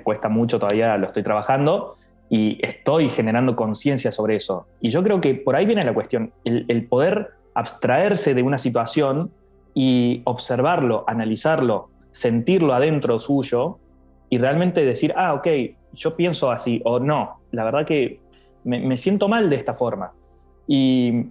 cuesta 0.00 0.28
mucho, 0.28 0.58
todavía 0.58 0.96
lo 0.96 1.06
estoy 1.06 1.22
trabajando 1.22 1.96
y 2.30 2.58
estoy 2.64 3.10
generando 3.10 3.54
conciencia 3.56 4.10
sobre 4.10 4.36
eso. 4.36 4.66
Y 4.80 4.88
yo 4.88 5.02
creo 5.02 5.20
que 5.20 5.34
por 5.34 5.54
ahí 5.54 5.66
viene 5.66 5.82
la 5.82 5.92
cuestión, 5.92 6.32
el 6.44 6.86
poder 6.86 7.32
abstraerse 7.54 8.34
de 8.34 8.42
una 8.42 8.56
situación 8.58 9.30
y 9.74 10.22
observarlo, 10.24 11.04
analizarlo, 11.06 11.90
sentirlo 12.10 12.74
adentro 12.74 13.18
suyo 13.18 13.78
y 14.30 14.38
realmente 14.38 14.84
decir, 14.84 15.12
ah, 15.16 15.34
ok, 15.34 15.48
yo 15.92 16.16
pienso 16.16 16.50
así 16.50 16.80
o 16.84 16.98
no, 16.98 17.40
la 17.50 17.64
verdad 17.64 17.86
que 17.86 18.20
me, 18.64 18.96
siento 18.96 19.28
mal 19.28 19.50
de 19.50 19.56
esta 19.56 19.74
forma. 19.74 20.12
Y 20.66 21.26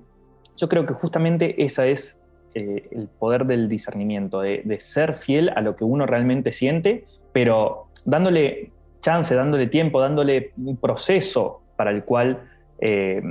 yo 0.57 0.69
creo 0.69 0.85
que 0.85 0.93
justamente 0.93 1.63
ese 1.63 1.91
es 1.91 2.23
eh, 2.53 2.87
el 2.91 3.07
poder 3.07 3.45
del 3.45 3.69
discernimiento, 3.69 4.41
de, 4.41 4.77
ser 4.81 5.15
fiel 5.15 5.49
a 5.49 5.61
lo 5.61 5.75
que 5.75 5.83
uno 5.83 6.05
realmente 6.05 6.51
siente, 6.51 7.05
pero 7.31 7.87
dándole 8.05 8.71
chance, 8.99 9.33
dándole 9.35 9.67
tiempo, 9.67 9.99
dándole 9.99 10.51
un 10.57 10.77
proceso 10.77 11.61
para 11.75 11.91
el 11.91 12.03
cual 12.03 12.43
eh, 12.79 13.21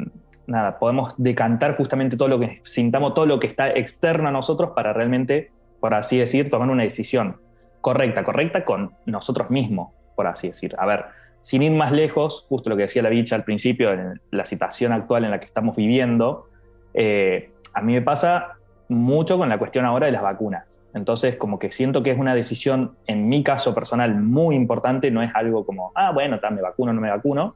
nada, 0.46 0.78
podemos 0.78 1.14
decantar 1.16 1.76
justamente 1.76 2.16
todo 2.16 2.28
lo 2.28 2.40
que 2.40 2.60
sintamos, 2.64 3.14
todo 3.14 3.26
lo 3.26 3.38
que 3.38 3.46
está 3.46 3.70
externo 3.70 4.28
a 4.28 4.32
nosotros 4.32 4.70
para 4.74 4.92
realmente, 4.92 5.52
por 5.78 5.94
así 5.94 6.18
decir, 6.18 6.50
tomar 6.50 6.68
una 6.68 6.82
decisión 6.82 7.36
correcta, 7.80 8.24
correcta 8.24 8.64
con 8.64 8.92
nosotros 9.06 9.50
mismos, 9.50 9.94
por 10.16 10.26
así 10.26 10.48
decir. 10.48 10.74
A 10.78 10.86
ver, 10.86 11.04
sin 11.40 11.62
ir 11.62 11.72
más 11.72 11.92
lejos, 11.92 12.46
justo 12.48 12.68
lo 12.68 12.76
que 12.76 12.82
decía 12.82 13.02
la 13.02 13.08
bicha 13.08 13.36
al 13.36 13.44
principio, 13.44 13.92
en 13.92 14.20
la 14.30 14.44
situación 14.44 14.92
actual 14.92 15.24
en 15.24 15.30
la 15.30 15.40
que 15.40 15.46
estamos 15.46 15.76
viviendo, 15.76 16.48
eh, 16.94 17.52
a 17.72 17.80
mí 17.80 17.92
me 17.92 18.02
pasa 18.02 18.56
mucho 18.90 19.38
con 19.38 19.48
la 19.48 19.58
cuestión 19.58 19.84
ahora 19.84 20.06
de 20.06 20.12
las 20.12 20.22
vacunas. 20.22 20.80
Entonces, 20.92 21.36
como 21.36 21.58
que 21.58 21.70
siento 21.70 22.02
que 22.02 22.10
es 22.10 22.18
una 22.18 22.34
decisión, 22.34 22.96
en 23.06 23.28
mi 23.28 23.42
caso 23.42 23.74
personal, 23.74 24.14
muy 24.16 24.56
importante, 24.56 25.10
no 25.10 25.22
es 25.22 25.30
algo 25.34 25.64
como, 25.64 25.92
ah, 25.94 26.10
bueno, 26.12 26.38
me 26.50 26.62
vacuno, 26.62 26.92
no 26.92 27.00
me 27.00 27.10
vacuno. 27.10 27.54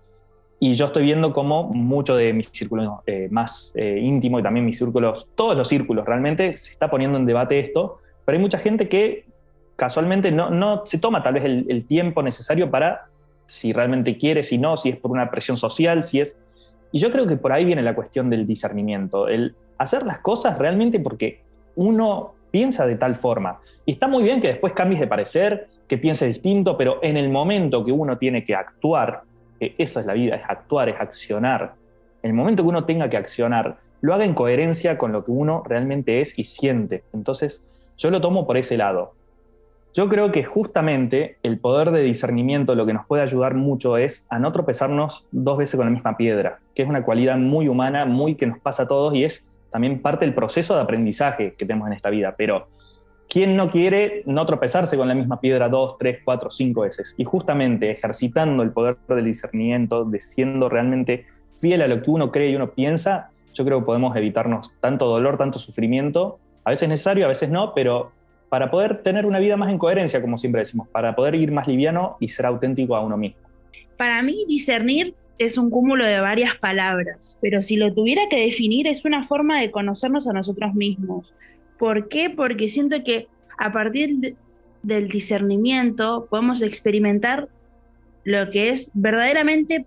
Y 0.60 0.74
yo 0.74 0.86
estoy 0.86 1.02
viendo 1.02 1.32
cómo 1.32 1.64
mucho 1.64 2.16
de 2.16 2.32
mis 2.32 2.48
círculos 2.52 2.88
eh, 3.06 3.28
más 3.30 3.72
eh, 3.74 3.98
íntimos 4.00 4.40
y 4.40 4.42
también 4.44 4.64
mis 4.64 4.78
círculos, 4.78 5.28
todos 5.34 5.56
los 5.56 5.68
círculos 5.68 6.06
realmente, 6.06 6.54
se 6.54 6.72
está 6.72 6.88
poniendo 6.88 7.18
en 7.18 7.26
debate 7.26 7.58
esto, 7.58 7.98
pero 8.24 8.36
hay 8.36 8.42
mucha 8.42 8.58
gente 8.58 8.88
que 8.88 9.26
casualmente 9.76 10.30
no, 10.30 10.50
no 10.50 10.86
se 10.86 10.98
toma 10.98 11.22
tal 11.22 11.34
vez 11.34 11.44
el, 11.44 11.84
tiempo 11.86 12.22
necesario 12.22 12.70
para 12.70 13.06
si 13.46 13.72
realmente 13.72 14.16
quiere, 14.16 14.42
si 14.42 14.56
no, 14.56 14.76
si 14.76 14.90
es 14.90 14.96
por 14.96 15.10
una 15.10 15.30
presión 15.30 15.56
social, 15.56 16.02
si 16.04 16.20
es... 16.20 16.36
Y 16.92 17.00
yo 17.00 17.10
creo 17.10 17.26
que 17.26 17.36
por 17.36 17.52
ahí 17.52 17.64
viene 17.64 17.82
la 17.82 17.94
cuestión 17.94 18.30
del 18.30 18.46
discernimiento, 18.46 19.26
el 19.28 19.56
hacer 19.78 20.04
las 20.04 20.18
cosas 20.18 20.58
realmente 20.58 21.00
porque 21.00 21.40
uno 21.76 22.34
piensa 22.50 22.86
de 22.86 22.96
tal 22.96 23.16
forma. 23.16 23.60
Y 23.86 23.92
está 23.92 24.06
muy 24.06 24.22
bien 24.22 24.40
que 24.40 24.48
después 24.48 24.72
cambies 24.72 25.00
de 25.00 25.06
parecer, 25.06 25.68
que 25.88 25.98
piense 25.98 26.26
distinto, 26.26 26.76
pero 26.76 26.98
en 27.02 27.16
el 27.16 27.28
momento 27.28 27.84
que 27.84 27.92
uno 27.92 28.16
tiene 28.16 28.44
que 28.44 28.54
actuar, 28.54 29.22
que 29.58 29.74
esa 29.78 30.00
es 30.00 30.06
la 30.06 30.14
vida, 30.14 30.36
es 30.36 30.42
actuar, 30.48 30.88
es 30.88 30.96
accionar, 30.98 31.74
en 32.24 32.30
el 32.30 32.36
momento 32.36 32.62
que 32.62 32.70
uno 32.70 32.84
tenga 32.86 33.10
que 33.10 33.18
accionar, 33.18 33.76
lo 34.00 34.14
haga 34.14 34.24
en 34.24 34.32
coherencia 34.32 34.96
con 34.96 35.12
lo 35.12 35.26
que 35.26 35.30
uno 35.30 35.62
realmente 35.66 36.22
es 36.22 36.38
y 36.38 36.44
siente. 36.44 37.04
Entonces, 37.12 37.66
yo 37.98 38.10
lo 38.10 38.22
tomo 38.22 38.46
por 38.46 38.56
ese 38.56 38.78
lado. 38.78 39.12
Yo 39.92 40.08
creo 40.08 40.32
que 40.32 40.42
justamente 40.42 41.36
el 41.42 41.58
poder 41.58 41.90
de 41.90 42.00
discernimiento 42.00 42.74
lo 42.74 42.86
que 42.86 42.94
nos 42.94 43.06
puede 43.06 43.22
ayudar 43.22 43.54
mucho 43.54 43.98
es 43.98 44.26
a 44.30 44.38
no 44.38 44.52
tropezarnos 44.52 45.26
dos 45.32 45.58
veces 45.58 45.76
con 45.76 45.84
la 45.84 45.92
misma 45.92 46.16
piedra, 46.16 46.60
que 46.74 46.82
es 46.82 46.88
una 46.88 47.04
cualidad 47.04 47.36
muy 47.36 47.68
humana, 47.68 48.06
muy 48.06 48.36
que 48.36 48.46
nos 48.46 48.58
pasa 48.58 48.84
a 48.84 48.88
todos 48.88 49.14
y 49.14 49.24
es 49.24 49.46
también 49.74 50.00
parte 50.00 50.24
del 50.24 50.34
proceso 50.34 50.76
de 50.76 50.82
aprendizaje 50.82 51.54
que 51.58 51.66
tenemos 51.66 51.88
en 51.88 51.94
esta 51.94 52.08
vida. 52.08 52.36
Pero, 52.38 52.68
¿quién 53.28 53.56
no 53.56 53.72
quiere 53.72 54.22
no 54.24 54.46
tropezarse 54.46 54.96
con 54.96 55.08
la 55.08 55.16
misma 55.16 55.40
piedra 55.40 55.68
dos, 55.68 55.98
tres, 55.98 56.20
cuatro, 56.24 56.48
cinco 56.48 56.82
veces? 56.82 57.16
Y 57.18 57.24
justamente 57.24 57.90
ejercitando 57.90 58.62
el 58.62 58.70
poder 58.70 58.96
del 59.08 59.24
discernimiento, 59.24 60.04
de 60.04 60.20
siendo 60.20 60.68
realmente 60.68 61.26
fiel 61.60 61.82
a 61.82 61.88
lo 61.88 62.00
que 62.00 62.08
uno 62.08 62.30
cree 62.30 62.50
y 62.50 62.54
uno 62.54 62.70
piensa, 62.70 63.30
yo 63.52 63.64
creo 63.64 63.80
que 63.80 63.86
podemos 63.86 64.14
evitarnos 64.14 64.70
tanto 64.78 65.08
dolor, 65.08 65.38
tanto 65.38 65.58
sufrimiento, 65.58 66.38
a 66.62 66.70
veces 66.70 66.88
necesario, 66.88 67.24
a 67.24 67.28
veces 67.28 67.50
no, 67.50 67.74
pero 67.74 68.12
para 68.50 68.70
poder 68.70 69.02
tener 69.02 69.26
una 69.26 69.40
vida 69.40 69.56
más 69.56 69.72
en 69.72 69.78
coherencia, 69.78 70.22
como 70.22 70.38
siempre 70.38 70.60
decimos, 70.60 70.86
para 70.86 71.16
poder 71.16 71.34
ir 71.34 71.50
más 71.50 71.66
liviano 71.66 72.16
y 72.20 72.28
ser 72.28 72.46
auténtico 72.46 72.94
a 72.94 73.00
uno 73.00 73.16
mismo. 73.16 73.40
Para 73.96 74.22
mí, 74.22 74.44
discernir 74.46 75.16
es 75.38 75.58
un 75.58 75.70
cúmulo 75.70 76.06
de 76.06 76.20
varias 76.20 76.56
palabras, 76.56 77.38
pero 77.40 77.60
si 77.60 77.76
lo 77.76 77.92
tuviera 77.92 78.22
que 78.30 78.46
definir 78.46 78.86
es 78.86 79.04
una 79.04 79.22
forma 79.22 79.60
de 79.60 79.70
conocernos 79.70 80.28
a 80.28 80.32
nosotros 80.32 80.74
mismos. 80.74 81.34
¿Por 81.78 82.08
qué? 82.08 82.30
Porque 82.30 82.68
siento 82.68 83.02
que 83.02 83.26
a 83.58 83.72
partir 83.72 84.36
del 84.82 85.08
discernimiento 85.08 86.26
podemos 86.30 86.62
experimentar 86.62 87.48
lo 88.24 88.48
que 88.50 88.70
es 88.70 88.90
verdaderamente 88.94 89.86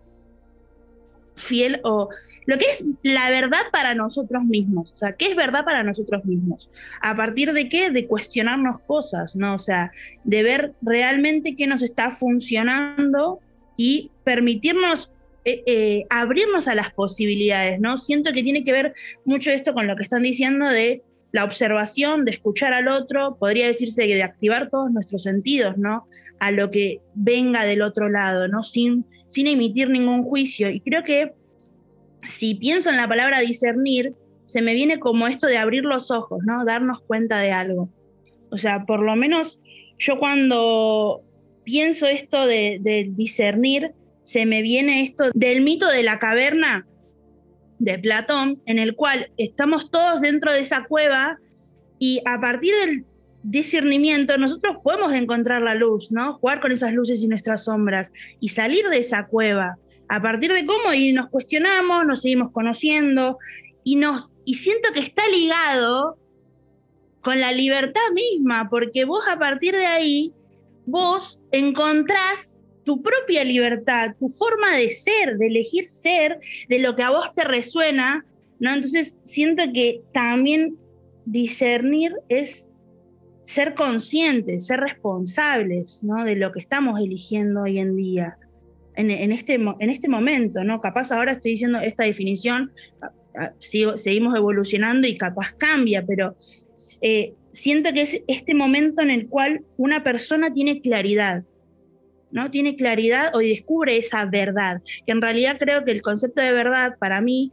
fiel 1.35 1.79
o 1.83 2.09
lo 2.45 2.57
que 2.57 2.65
es 2.65 2.85
la 3.03 3.29
verdad 3.29 3.61
para 3.71 3.93
nosotros 3.93 4.43
mismos. 4.43 4.93
O 4.93 4.97
sea, 4.97 5.13
¿qué 5.13 5.27
es 5.27 5.35
verdad 5.35 5.65
para 5.65 5.83
nosotros 5.83 6.23
mismos? 6.25 6.69
¿A 7.01 7.15
partir 7.15 7.53
de 7.53 7.67
qué? 7.67 7.91
De 7.91 8.07
cuestionarnos 8.07 8.79
cosas, 8.79 9.35
¿no? 9.35 9.55
O 9.55 9.59
sea, 9.59 9.91
de 10.23 10.43
ver 10.43 10.73
realmente 10.81 11.55
qué 11.55 11.67
nos 11.67 11.83
está 11.83 12.11
funcionando 12.11 13.39
y 13.75 14.11
permitirnos 14.23 15.11
eh, 15.47 15.63
eh, 15.65 16.05
abrirnos 16.09 16.67
a 16.67 16.75
las 16.75 16.91
posibilidades, 16.93 17.79
¿no? 17.79 17.97
Siento 17.97 18.31
que 18.33 18.43
tiene 18.43 18.63
que 18.63 18.71
ver 18.73 18.93
mucho 19.23 19.49
esto 19.49 19.73
con 19.73 19.87
lo 19.87 19.95
que 19.95 20.03
están 20.03 20.23
diciendo 20.23 20.67
de 20.67 21.03
la 21.31 21.45
observación, 21.45 22.25
de 22.25 22.31
escuchar 22.31 22.73
al 22.73 22.87
otro, 22.87 23.37
podría 23.39 23.67
decirse 23.67 24.03
de 24.03 24.23
activar 24.23 24.69
todos 24.69 24.91
nuestros 24.91 25.23
sentidos, 25.23 25.77
¿no? 25.77 26.07
A 26.39 26.51
lo 26.51 26.69
que 26.69 27.01
venga 27.13 27.63
del 27.63 27.81
otro 27.81 28.09
lado, 28.09 28.47
¿no? 28.47 28.63
Sin, 28.63 29.05
sin 29.29 29.47
emitir 29.47 29.89
ningún 29.89 30.23
juicio. 30.23 30.69
Y 30.69 30.81
creo 30.81 31.03
que 31.03 31.31
si 32.27 32.55
pienso 32.55 32.89
en 32.89 32.97
la 32.97 33.07
palabra 33.07 33.39
discernir, 33.39 34.13
se 34.47 34.61
me 34.61 34.73
viene 34.73 34.99
como 34.99 35.27
esto 35.27 35.47
de 35.47 35.57
abrir 35.57 35.83
los 35.83 36.11
ojos, 36.11 36.39
¿no? 36.45 36.65
Darnos 36.65 37.01
cuenta 37.01 37.39
de 37.39 37.51
algo. 37.51 37.89
O 38.49 38.57
sea, 38.57 38.85
por 38.85 39.01
lo 39.01 39.15
menos 39.15 39.59
yo 39.97 40.17
cuando 40.17 41.23
pienso 41.63 42.07
esto 42.07 42.45
de, 42.45 43.11
discernir, 43.15 43.93
se 44.27 44.45
me 44.45 44.61
viene 44.61 45.03
esto 45.03 45.31
del 45.33 45.61
mito 45.61 45.87
de 45.87 46.03
la 46.03 46.19
caverna 46.19 46.85
de 47.79 47.97
Platón, 47.97 48.61
en 48.65 48.77
el 48.77 48.93
cual 48.93 49.31
estamos 49.37 49.89
todos 49.89 50.19
dentro 50.19 50.51
de 50.51 50.59
esa 50.59 50.83
cueva 50.83 51.39
y 51.97 52.19
a 52.25 52.37
partir 52.41 52.73
del 52.75 53.05
discernimiento 53.43 54.37
nosotros 54.37 54.79
podemos 54.83 55.13
encontrar 55.13 55.61
la 55.61 55.75
luz, 55.75 56.11
¿no? 56.11 56.33
Jugar 56.39 56.59
con 56.59 56.73
esas 56.73 56.91
luces 56.91 57.23
y 57.23 57.29
nuestras 57.29 57.63
sombras 57.63 58.11
y 58.41 58.49
salir 58.49 58.89
de 58.89 58.97
esa 58.97 59.27
cueva 59.27 59.77
a 60.09 60.21
partir 60.21 60.51
de 60.51 60.65
cómo 60.65 60.93
y 60.93 61.13
nos 61.13 61.29
cuestionamos, 61.29 62.05
nos 62.05 62.21
seguimos 62.21 62.51
conociendo 62.51 63.37
y, 63.85 63.95
nos, 63.95 64.33
y 64.43 64.55
siento 64.55 64.89
que 64.91 64.99
está 64.99 65.21
ligado 65.29 66.17
con 67.21 67.39
la 67.39 67.53
libertad 67.53 68.11
misma, 68.13 68.67
porque 68.69 69.05
vos 69.05 69.25
a 69.29 69.39
partir 69.39 69.73
de 69.73 69.85
ahí, 69.85 70.33
vos 70.85 71.45
encontrás 71.53 72.56
tu 72.87 73.01
propia 73.01 73.43
libertad, 73.43 74.15
tu 74.17 74.29
forma 74.29 74.77
de 74.77 74.89
ser, 74.91 75.37
de 75.37 75.47
elegir 75.47 75.89
ser, 75.89 76.39
de 76.69 76.79
lo 76.79 76.95
que 76.95 77.03
a 77.03 77.09
vos 77.09 77.35
te 77.35 77.43
resuena, 77.43 78.25
¿no? 78.61 78.73
Entonces 78.73 79.19
siento 79.25 79.63
que 79.73 80.01
también 80.13 80.77
discernir 81.25 82.13
es 82.29 82.69
ser 83.43 83.75
conscientes, 83.75 84.67
ser 84.67 84.79
responsables, 84.79 86.01
¿no? 86.01 86.23
De 86.23 86.37
lo 86.37 86.53
que 86.53 86.61
estamos 86.61 86.97
eligiendo 86.97 87.63
hoy 87.63 87.79
en 87.79 87.97
día 87.97 88.37
en, 88.95 89.31
este, 89.31 89.55
en 89.55 89.89
este 89.89 90.07
momento, 90.07 90.63
¿no? 90.63 90.79
Capaz 90.79 91.11
ahora 91.11 91.33
estoy 91.33 91.51
diciendo 91.51 91.79
esta 91.79 92.05
definición, 92.05 92.71
seguimos 93.59 94.33
evolucionando 94.33 95.07
y 95.07 95.17
capaz 95.17 95.53
cambia, 95.53 96.05
pero 96.05 96.35
eh, 97.01 97.33
siento 97.51 97.91
que 97.93 98.01
es 98.01 98.23
este 98.27 98.55
momento 98.55 99.01
en 99.01 99.11
el 99.11 99.27
cual 99.27 99.65
una 99.75 100.03
persona 100.03 100.53
tiene 100.53 100.81
claridad, 100.81 101.43
¿no? 102.37 102.51
Tiene 102.51 102.75
claridad 102.75 103.35
o 103.35 103.39
descubre 103.39 103.97
esa 103.97 104.25
verdad, 104.25 104.81
que 105.05 105.11
en 105.11 105.21
realidad 105.21 105.57
creo 105.59 105.83
que 105.83 105.91
el 105.91 106.01
concepto 106.01 106.41
de 106.41 106.53
verdad 106.53 106.93
para 106.99 107.19
mí, 107.19 107.51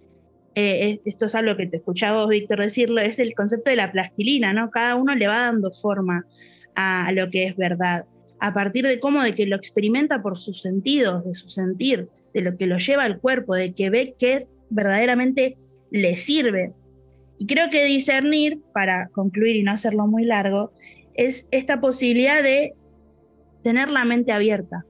eh, 0.54 1.00
esto 1.04 1.26
es 1.26 1.34
algo 1.34 1.56
que 1.56 1.66
te 1.66 1.78
escuchaba 1.78 2.18
vos, 2.18 2.28
Víctor, 2.28 2.60
decirlo, 2.60 3.00
es 3.00 3.18
el 3.18 3.34
concepto 3.34 3.70
de 3.70 3.76
la 3.76 3.90
plastilina, 3.90 4.52
¿no? 4.52 4.70
Cada 4.70 4.94
uno 4.94 5.14
le 5.14 5.26
va 5.26 5.46
dando 5.46 5.72
forma 5.72 6.26
a 6.74 7.10
lo 7.12 7.30
que 7.30 7.46
es 7.46 7.56
verdad 7.56 8.04
a 8.40 8.52
partir 8.52 8.86
de 8.86 9.00
cómo, 9.00 9.22
de 9.22 9.34
que 9.34 9.46
lo 9.46 9.56
experimenta 9.56 10.20
por 10.20 10.36
sus 10.36 10.60
sentidos, 10.60 11.24
de 11.24 11.32
su 11.32 11.48
sentir, 11.48 12.10
de 12.34 12.42
lo 12.42 12.58
que 12.58 12.66
lo 12.66 12.76
lleva 12.76 13.04
al 13.04 13.18
cuerpo, 13.18 13.54
de 13.54 13.72
que 13.72 13.88
ve 13.88 14.14
que 14.18 14.46
verdaderamente 14.68 15.56
le 15.90 16.18
sirve. 16.18 16.72
Y 17.38 17.46
creo 17.46 17.70
que 17.70 17.86
discernir, 17.86 18.60
para 18.74 19.08
concluir 19.08 19.56
y 19.56 19.62
no 19.62 19.72
hacerlo 19.72 20.06
muy 20.08 20.24
largo, 20.24 20.72
es 21.14 21.48
esta 21.52 21.80
posibilidad 21.80 22.42
de 22.42 22.74
tener 23.64 23.90
la 23.90 24.04
mente 24.04 24.30
abierta, 24.30 24.84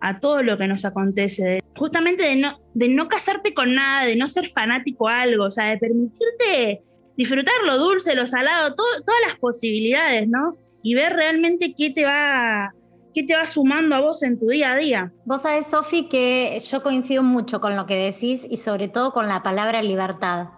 a 0.00 0.18
todo 0.18 0.42
lo 0.42 0.56
que 0.56 0.66
nos 0.66 0.86
acontece, 0.86 1.62
justamente 1.76 2.22
de 2.22 2.36
no, 2.36 2.58
de 2.72 2.88
no 2.88 3.08
casarte 3.08 3.52
con 3.52 3.74
nada, 3.74 4.06
de 4.06 4.16
no 4.16 4.26
ser 4.26 4.48
fanático 4.48 5.08
a 5.08 5.22
algo, 5.22 5.44
o 5.44 5.50
sea, 5.50 5.66
de 5.66 5.76
permitirte 5.76 6.82
disfrutar 7.16 7.54
lo 7.66 7.76
dulce, 7.76 8.14
lo 8.14 8.26
salado, 8.26 8.74
todas 8.74 9.20
las 9.26 9.36
posibilidades, 9.38 10.26
¿no? 10.26 10.56
Y 10.82 10.94
ver 10.94 11.12
realmente 11.12 11.74
qué 11.76 11.90
te 11.90 12.06
va 12.06 12.72
qué 13.12 13.24
te 13.24 13.34
va 13.34 13.46
sumando 13.46 13.96
a 13.96 14.00
vos 14.00 14.22
en 14.22 14.38
tu 14.38 14.46
día 14.46 14.72
a 14.72 14.76
día. 14.76 15.12
Vos 15.24 15.42
sabés, 15.42 15.66
Sofi, 15.66 16.08
que 16.08 16.58
yo 16.60 16.82
coincido 16.82 17.22
mucho 17.22 17.60
con 17.60 17.76
lo 17.76 17.86
que 17.86 17.96
decís 17.96 18.46
y 18.48 18.56
sobre 18.56 18.88
todo 18.88 19.12
con 19.12 19.28
la 19.28 19.42
palabra 19.42 19.82
libertad. 19.82 20.48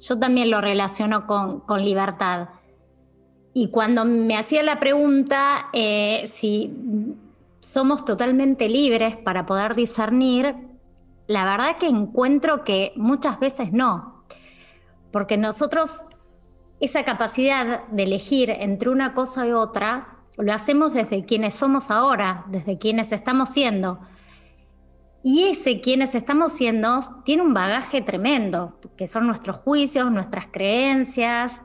Yo 0.00 0.18
también 0.18 0.50
lo 0.50 0.60
relaciono 0.60 1.26
con, 1.26 1.60
con 1.60 1.84
libertad. 1.84 2.48
Y 3.54 3.68
cuando 3.68 4.04
me 4.04 4.36
hacía 4.36 4.62
la 4.62 4.80
pregunta 4.80 5.68
eh, 5.72 6.24
si 6.26 6.72
somos 7.60 8.04
totalmente 8.04 8.68
libres 8.68 9.16
para 9.16 9.46
poder 9.46 9.74
discernir, 9.74 10.56
la 11.26 11.44
verdad 11.44 11.78
que 11.78 11.86
encuentro 11.86 12.64
que 12.64 12.92
muchas 12.96 13.38
veces 13.38 13.72
no, 13.72 14.24
porque 15.12 15.36
nosotros 15.36 16.06
esa 16.80 17.04
capacidad 17.04 17.86
de 17.88 18.02
elegir 18.02 18.50
entre 18.50 18.90
una 18.90 19.14
cosa 19.14 19.46
y 19.46 19.52
otra 19.52 20.18
lo 20.36 20.52
hacemos 20.52 20.92
desde 20.94 21.24
quienes 21.24 21.54
somos 21.54 21.90
ahora, 21.90 22.44
desde 22.48 22.78
quienes 22.78 23.12
estamos 23.12 23.50
siendo. 23.50 24.00
Y 25.22 25.44
ese 25.44 25.80
quienes 25.80 26.16
estamos 26.16 26.52
siendo 26.52 26.98
tiene 27.24 27.42
un 27.42 27.54
bagaje 27.54 28.02
tremendo, 28.02 28.78
que 28.96 29.06
son 29.06 29.26
nuestros 29.28 29.58
juicios, 29.58 30.10
nuestras 30.10 30.46
creencias, 30.50 31.62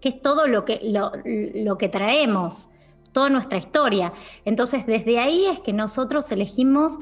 que 0.00 0.08
es 0.10 0.22
todo 0.22 0.46
lo 0.46 0.64
que, 0.64 0.80
lo, 0.84 1.78
que 1.78 1.88
traemos, 1.88 2.68
toda 3.12 3.30
nuestra 3.30 3.58
historia. 3.58 4.12
Entonces, 4.44 4.86
desde 4.86 5.18
ahí 5.18 5.46
es 5.46 5.60
que 5.60 5.72
nosotros 5.72 6.30
elegimos 6.30 6.98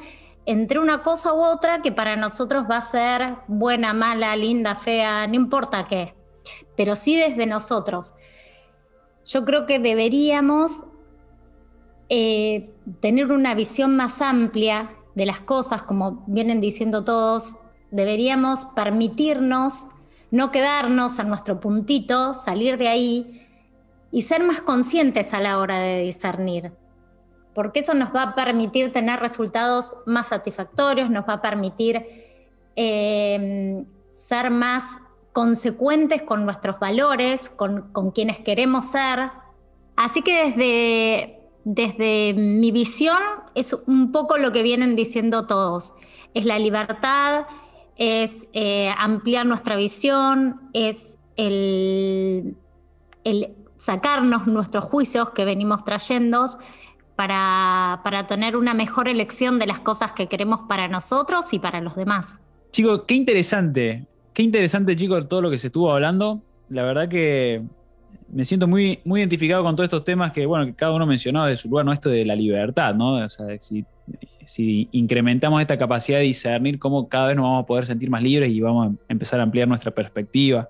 entre 0.46 0.78
una 0.78 1.02
cosa 1.02 1.32
u 1.32 1.42
otra 1.42 1.80
que 1.80 1.92
para 1.92 2.16
nosotros 2.16 2.64
va 2.70 2.78
a 2.78 2.82
ser 2.82 3.36
buena, 3.48 3.92
mala, 3.94 4.36
linda, 4.36 4.74
fea, 4.74 5.26
no 5.26 5.34
importa 5.34 5.86
qué, 5.86 6.14
pero 6.76 6.96
sí 6.96 7.16
desde 7.16 7.46
nosotros. 7.46 8.14
Yo 9.24 9.44
creo 9.44 9.64
que 9.64 9.78
deberíamos 9.78 10.84
eh, 12.10 12.70
tener 13.00 13.32
una 13.32 13.54
visión 13.54 13.96
más 13.96 14.20
amplia 14.20 14.90
de 15.14 15.26
las 15.26 15.40
cosas, 15.40 15.82
como 15.82 16.24
vienen 16.26 16.60
diciendo 16.60 17.04
todos, 17.04 17.56
deberíamos 17.90 18.66
permitirnos 18.76 19.86
no 20.34 20.50
quedarnos 20.50 21.20
a 21.20 21.22
nuestro 21.22 21.60
puntito, 21.60 22.34
salir 22.34 22.76
de 22.76 22.88
ahí 22.88 23.46
y 24.10 24.22
ser 24.22 24.42
más 24.42 24.60
conscientes 24.62 25.32
a 25.32 25.38
la 25.38 25.60
hora 25.60 25.78
de 25.78 26.00
discernir. 26.02 26.72
Porque 27.54 27.78
eso 27.78 27.94
nos 27.94 28.12
va 28.12 28.22
a 28.24 28.34
permitir 28.34 28.90
tener 28.90 29.20
resultados 29.20 29.96
más 30.06 30.26
satisfactorios, 30.26 31.08
nos 31.08 31.24
va 31.28 31.34
a 31.34 31.40
permitir 31.40 32.04
eh, 32.74 33.84
ser 34.10 34.50
más 34.50 34.82
consecuentes 35.32 36.22
con 36.22 36.44
nuestros 36.44 36.80
valores, 36.80 37.48
con, 37.48 37.92
quienes 38.12 38.40
queremos 38.40 38.86
ser. 38.86 39.30
Así 39.94 40.22
que 40.22 40.46
desde, 40.46 41.48
desde 41.62 42.34
mi 42.34 42.72
visión 42.72 43.18
es 43.54 43.72
un 43.86 44.10
poco 44.10 44.36
lo 44.36 44.50
que 44.50 44.64
vienen 44.64 44.96
diciendo 44.96 45.46
todos. 45.46 45.94
Es 46.34 46.44
la 46.44 46.58
libertad, 46.58 47.46
es 47.96 48.48
eh, 48.52 48.92
ampliar 48.98 49.46
nuestra 49.46 49.76
visión, 49.76 50.60
es 50.72 51.18
el, 51.36 52.56
sacarnos 53.78 54.46
nuestros 54.46 54.84
juicios 54.84 55.30
que 55.30 55.44
venimos 55.44 55.84
trayendo 55.84 56.46
para, 57.16 58.00
para 58.02 58.26
tener 58.26 58.56
una 58.56 58.74
mejor 58.74 59.08
elección 59.08 59.58
de 59.58 59.66
las 59.66 59.80
cosas 59.80 60.12
que 60.12 60.26
queremos 60.26 60.62
para 60.68 60.88
nosotros 60.88 61.52
y 61.52 61.58
para 61.58 61.80
los 61.80 61.94
demás. 61.94 62.36
Chicos, 62.72 63.02
qué 63.06 63.14
interesante, 63.14 64.06
qué 64.32 64.42
interesante, 64.42 64.96
chicos, 64.96 65.28
todo 65.28 65.42
lo 65.42 65.50
que 65.50 65.58
se 65.58 65.68
estuvo 65.68 65.92
hablando. 65.92 66.42
La 66.68 66.82
verdad 66.82 67.08
que 67.08 67.62
me 68.28 68.44
siento 68.44 68.66
muy, 68.66 68.98
muy 69.04 69.20
identificado 69.20 69.62
con 69.62 69.76
todos 69.76 69.86
estos 69.86 70.04
temas 70.04 70.32
que, 70.32 70.44
bueno, 70.44 70.66
que 70.66 70.74
cada 70.74 70.92
uno 70.92 71.06
mencionaba 71.06 71.46
de 71.46 71.56
su 71.56 71.68
lugar, 71.68 71.84
¿no? 71.84 71.92
Esto 71.92 72.08
de 72.08 72.24
la 72.24 72.34
libertad, 72.34 72.94
¿no? 72.94 73.24
O 73.24 73.28
sea, 73.28 73.46
si 73.60 73.84
si 74.46 74.88
incrementamos 74.92 75.60
esta 75.60 75.76
capacidad 75.76 76.18
de 76.18 76.24
discernir, 76.24 76.78
cómo 76.78 77.08
cada 77.08 77.28
vez 77.28 77.36
nos 77.36 77.44
vamos 77.44 77.64
a 77.64 77.66
poder 77.66 77.86
sentir 77.86 78.10
más 78.10 78.22
libres 78.22 78.50
y 78.50 78.60
vamos 78.60 78.88
a 78.88 78.94
empezar 79.08 79.40
a 79.40 79.42
ampliar 79.42 79.68
nuestra 79.68 79.90
perspectiva. 79.90 80.68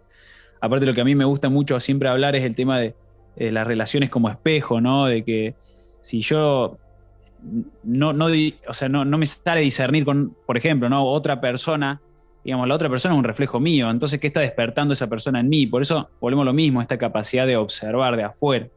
Aparte, 0.60 0.86
lo 0.86 0.94
que 0.94 1.00
a 1.00 1.04
mí 1.04 1.14
me 1.14 1.24
gusta 1.24 1.48
mucho 1.48 1.78
siempre 1.80 2.08
hablar 2.08 2.36
es 2.36 2.44
el 2.44 2.54
tema 2.54 2.78
de, 2.78 2.94
las 3.36 3.66
relaciones 3.66 4.10
como 4.10 4.28
espejo, 4.28 4.80
¿no? 4.80 5.06
De 5.06 5.24
que 5.24 5.56
si 6.00 6.20
yo 6.20 6.78
no, 7.82 8.10
o 8.68 8.74
sea, 8.74 8.88
no, 8.88 9.04
me 9.04 9.26
sale 9.26 9.60
discernir 9.60 10.04
con, 10.04 10.36
por 10.46 10.56
ejemplo, 10.56 10.88
¿no? 10.88 11.04
otra 11.04 11.40
persona, 11.40 12.00
digamos, 12.44 12.68
la 12.68 12.76
otra 12.76 12.88
persona 12.88 13.14
es 13.14 13.18
un 13.18 13.24
reflejo 13.24 13.58
mío, 13.58 13.90
entonces, 13.90 14.20
¿qué 14.20 14.28
está 14.28 14.40
despertando 14.40 14.94
esa 14.94 15.08
persona 15.08 15.40
en 15.40 15.48
mí? 15.48 15.66
Por 15.66 15.82
eso 15.82 16.10
volvemos 16.20 16.44
lo 16.44 16.52
mismo, 16.52 16.80
esta 16.80 16.96
capacidad 16.96 17.44
de 17.44 17.56
observar 17.56 18.16
de 18.16 18.22
afuera 18.22 18.68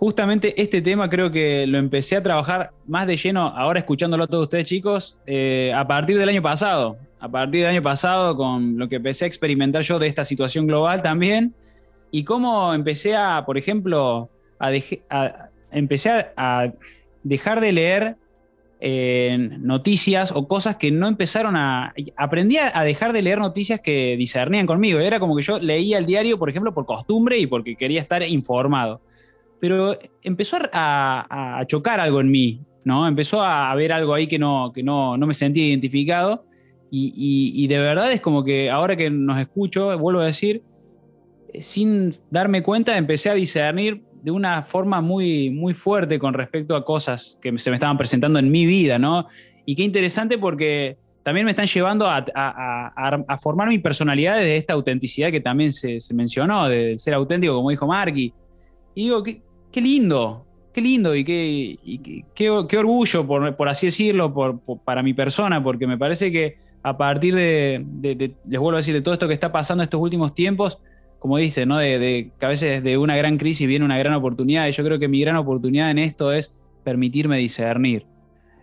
justamente 0.00 0.60
este 0.60 0.80
tema 0.80 1.10
creo 1.10 1.30
que 1.30 1.66
lo 1.66 1.76
empecé 1.76 2.16
a 2.16 2.22
trabajar 2.22 2.70
más 2.86 3.06
de 3.06 3.18
lleno, 3.18 3.42
ahora 3.42 3.80
escuchándolo 3.80 4.24
a 4.24 4.26
todos 4.26 4.44
ustedes 4.44 4.66
chicos, 4.66 5.18
eh, 5.26 5.74
a 5.76 5.86
partir 5.86 6.18
del 6.18 6.30
año 6.30 6.40
pasado. 6.40 6.96
A 7.20 7.28
partir 7.28 7.60
del 7.60 7.70
año 7.70 7.82
pasado, 7.82 8.34
con 8.34 8.78
lo 8.78 8.88
que 8.88 8.96
empecé 8.96 9.26
a 9.26 9.28
experimentar 9.28 9.82
yo 9.82 9.98
de 9.98 10.06
esta 10.06 10.24
situación 10.24 10.66
global 10.66 11.02
también, 11.02 11.54
y 12.10 12.24
cómo 12.24 12.72
empecé 12.72 13.14
a, 13.14 13.44
por 13.44 13.58
ejemplo, 13.58 14.30
a, 14.58 14.72
empecé 15.70 16.28
a, 16.34 16.72
dejar 17.22 17.60
de 17.60 17.72
leer 17.72 18.16
eh, 18.80 19.36
noticias 19.60 20.32
o 20.34 20.48
cosas 20.48 20.76
que 20.76 20.90
no 20.90 21.08
empezaron 21.08 21.56
a... 21.56 21.92
Aprendí 22.16 22.56
a 22.56 22.82
dejar 22.84 23.12
de 23.12 23.20
leer 23.20 23.38
noticias 23.38 23.80
que 23.80 24.16
discernían 24.16 24.66
conmigo. 24.66 24.98
Era 24.98 25.20
como 25.20 25.36
que 25.36 25.42
yo 25.42 25.58
leía 25.58 25.98
el 25.98 26.06
diario, 26.06 26.38
por 26.38 26.48
ejemplo, 26.48 26.72
por 26.72 26.86
costumbre 26.86 27.36
y 27.36 27.46
porque 27.46 27.76
quería 27.76 28.00
estar 28.00 28.22
informado 28.22 29.02
pero 29.60 29.98
empezó 30.22 30.56
a, 30.72 31.62
chocar 31.66 32.00
algo 32.00 32.20
en 32.20 32.30
mí, 32.30 32.62
¿no? 32.84 33.06
Empezó 33.06 33.42
a 33.42 33.70
haber 33.70 33.92
algo 33.92 34.14
ahí 34.14 34.26
que 34.26 34.38
no, 34.38 34.72
que 34.74 34.82
no, 34.82 35.16
me 35.18 35.34
sentía 35.34 35.66
identificado 35.66 36.46
y, 36.90 37.66
de 37.68 37.78
verdad 37.78 38.10
es 38.10 38.20
como 38.20 38.42
que 38.42 38.70
ahora 38.70 38.96
que 38.96 39.10
nos 39.10 39.38
escucho, 39.38 39.96
vuelvo 39.98 40.20
a 40.20 40.26
decir, 40.26 40.62
eh, 41.52 41.62
sin 41.62 42.10
darme 42.30 42.62
cuenta 42.62 42.96
empecé 42.96 43.30
a 43.30 43.34
discernir 43.34 44.02
de 44.22 44.30
una 44.30 44.62
forma 44.62 45.00
muy, 45.00 45.50
muy 45.50 45.74
fuerte 45.74 46.18
con 46.18 46.34
respecto 46.34 46.74
a 46.74 46.84
cosas 46.84 47.38
que 47.40 47.56
se 47.58 47.70
me 47.70 47.76
estaban 47.76 47.96
presentando 47.96 48.38
en 48.38 48.50
mi 48.50 48.66
vida, 48.66 48.98
¿no? 48.98 49.28
Y 49.64 49.76
qué 49.76 49.82
interesante 49.82 50.36
porque 50.36 50.98
también 51.22 51.44
me 51.44 51.52
están 51.52 51.66
llevando 51.66 52.06
a, 52.08 53.38
formar 53.40 53.68
mi 53.68 53.78
personalidad 53.78 54.38
desde 54.38 54.56
esta 54.56 54.72
autenticidad 54.72 55.30
que 55.30 55.40
también 55.40 55.72
se, 55.72 55.98
mencionó, 56.14 56.68
de 56.68 56.98
ser 56.98 57.14
auténtico, 57.14 57.54
como 57.54 57.70
dijo 57.70 57.86
Marky. 57.86 58.32
Y 58.94 59.04
digo, 59.04 59.22
¿qué, 59.22 59.42
qué 59.70 59.80
lindo, 59.80 60.44
qué 60.72 60.80
lindo 60.80 61.14
y 61.14 61.24
qué, 61.24 62.24
qué, 62.34 62.78
orgullo, 62.78 63.26
por, 63.26 63.68
así 63.68 63.86
decirlo, 63.86 64.32
para 64.84 65.02
mi 65.02 65.14
persona, 65.14 65.62
porque 65.62 65.86
me 65.86 65.98
parece 65.98 66.30
que 66.30 66.58
a 66.82 66.96
partir 66.96 67.34
de, 67.34 67.84
les 68.02 68.60
vuelvo 68.60 68.76
a 68.76 68.78
decir, 68.78 68.94
de 68.94 69.02
todo 69.02 69.14
esto 69.14 69.28
que 69.28 69.34
está 69.34 69.52
pasando 69.52 69.82
estos 69.82 70.00
últimos 70.00 70.34
tiempos, 70.34 70.78
como 71.18 71.36
dice, 71.36 71.66
¿no? 71.66 71.76
De, 71.76 72.30
que 72.38 72.46
a 72.46 72.48
veces 72.48 72.82
de 72.82 72.96
una 72.96 73.16
gran 73.16 73.36
crisis 73.36 73.68
viene 73.68 73.84
una 73.84 73.98
gran 73.98 74.14
oportunidad, 74.14 74.66
y 74.68 74.72
yo 74.72 74.84
creo 74.84 74.98
que 74.98 75.08
mi 75.08 75.20
gran 75.20 75.36
oportunidad 75.36 75.90
en 75.90 75.98
esto 75.98 76.32
es 76.32 76.52
permitirme 76.82 77.36
discernir. 77.38 78.06